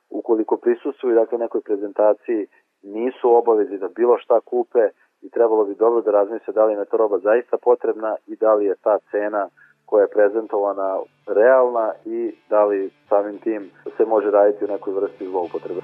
Ukoliko 0.10 0.58
prisustuju 0.58 1.16
dakle, 1.16 1.38
nekoj 1.38 1.62
prezentaciji 1.62 2.48
nisu 2.84 3.36
obavezi 3.36 3.78
da 3.78 3.88
bilo 3.88 4.18
šta 4.18 4.40
kupe 4.40 4.90
i 5.26 5.30
trebalo 5.30 5.66
bi 5.66 5.76
dobro 5.76 6.02
da 6.02 6.12
razmisle 6.12 6.54
da 6.54 6.66
li 6.66 6.74
je 6.74 6.86
ta 6.86 6.98
roba 6.98 7.18
zaista 7.18 7.58
potrebna 7.58 8.16
i 8.28 8.36
da 8.36 8.54
li 8.54 8.66
je 8.66 8.76
ta 8.76 8.98
cena 9.12 9.50
koja 9.86 10.02
je 10.02 10.14
prezentovana 10.16 11.00
realna 11.28 11.92
i 12.06 12.36
da 12.50 12.66
li 12.66 12.92
samim 13.10 13.38
tim 13.38 13.72
se 13.98 14.06
može 14.06 14.32
raditi 14.32 14.66
u 14.66 14.68
nekoj 14.68 14.94
vrsti 14.94 15.28
zloupotrebe. 15.28 15.82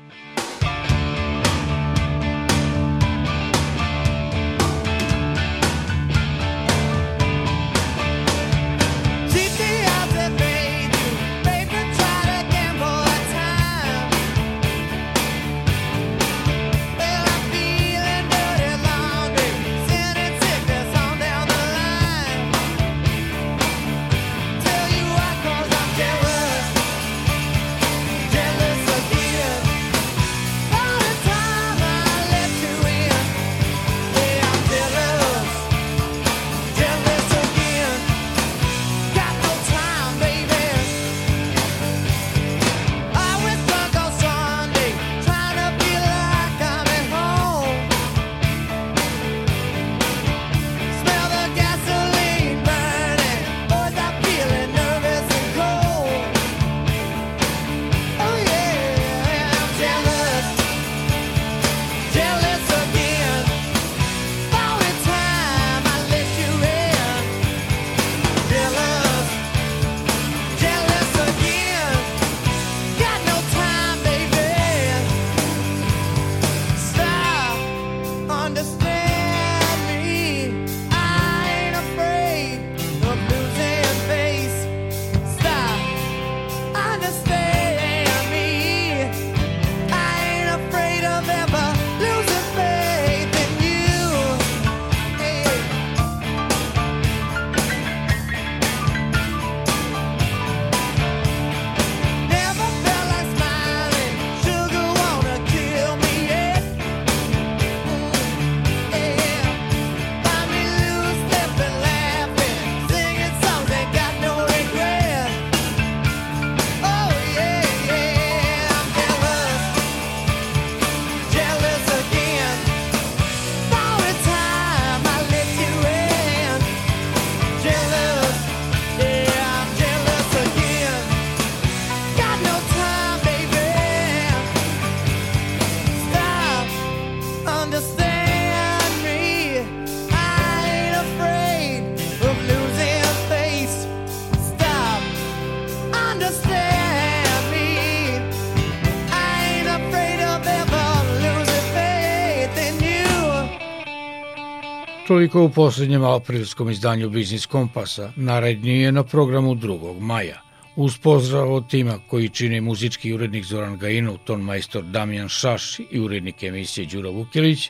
Toliko 155.11 155.41
u 155.43 155.49
poslednjem 155.49 156.03
aprilskom 156.03 156.69
izdanju 156.69 157.09
Biznis 157.09 157.45
Kompasa, 157.45 158.11
naredniji 158.15 158.81
je 158.81 158.91
na 158.91 159.03
programu 159.03 159.55
2. 159.55 159.99
maja. 159.99 160.41
Uz 160.75 160.97
pozdrav 160.97 161.53
od 161.53 161.69
tima 161.69 161.99
koji 162.09 162.29
čine 162.29 162.61
muzički 162.61 163.13
urednik 163.13 163.45
Zoran 163.45 163.77
Gajinov, 163.77 164.17
ton 164.17 164.41
majstor 164.41 164.83
Damjan 164.83 165.29
Šaš 165.29 165.79
i 165.79 165.99
urednik 165.99 166.43
emisije 166.43 166.87
Đura 166.87 167.09
Vukilić, 167.09 167.69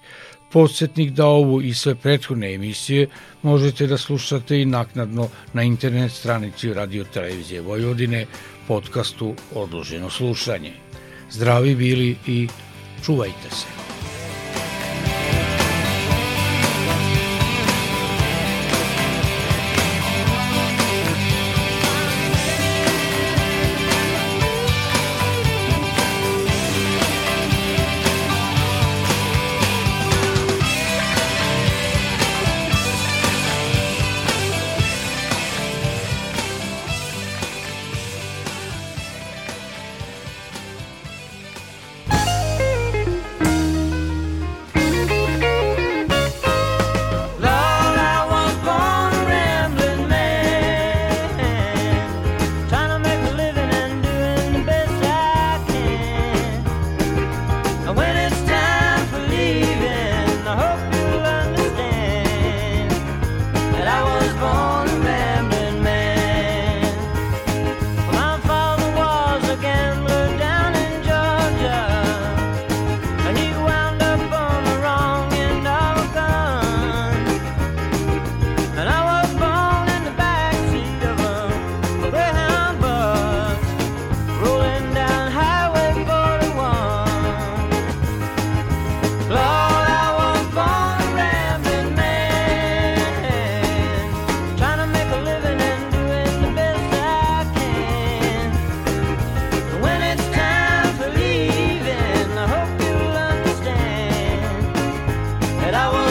podsjetnik 0.52 1.12
da 1.12 1.26
ovu 1.26 1.62
i 1.62 1.74
sve 1.74 1.96
prethodne 1.96 2.54
emisije 2.54 3.10
možete 3.42 3.88
da 3.88 3.98
slušate 3.98 4.62
i 4.62 4.66
naknadno 4.66 5.30
na 5.54 5.64
internet 5.64 6.12
stranici 6.12 6.74
Radio 6.74 7.04
Televizije 7.04 7.62
Vojvodine, 7.62 8.26
podcastu 8.68 9.36
Odloženo 9.56 10.10
slušanje. 10.10 10.74
Zdravi 11.32 11.76
bili 11.76 12.16
i 12.28 12.48
čuvajte 13.06 13.50
se. 13.50 13.81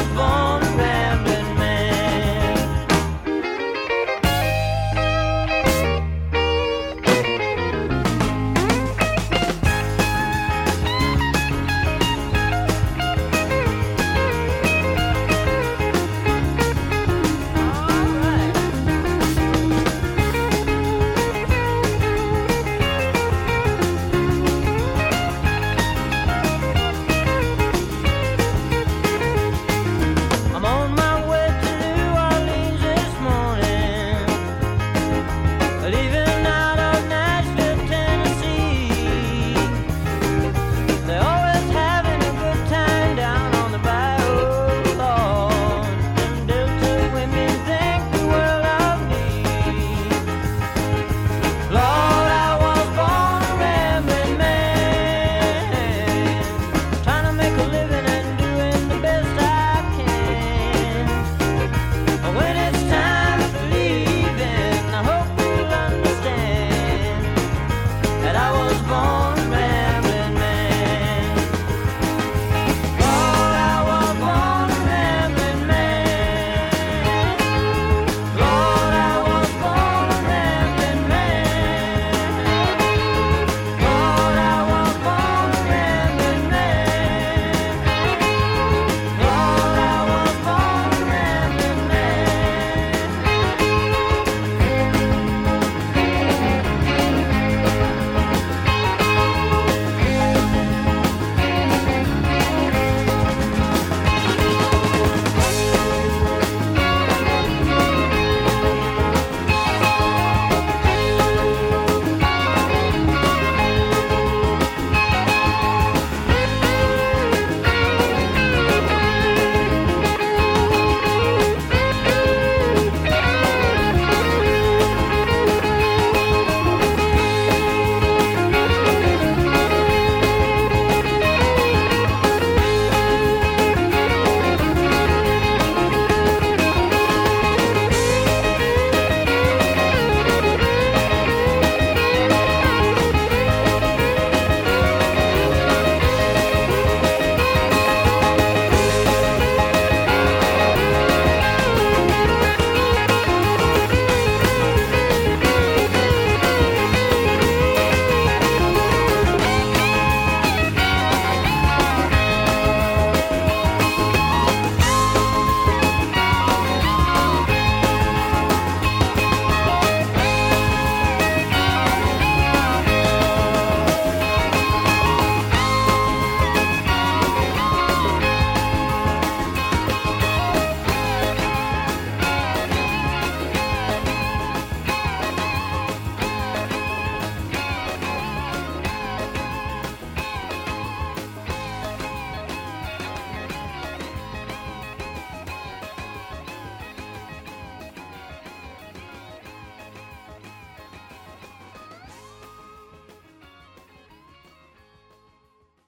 of. 0.01 0.40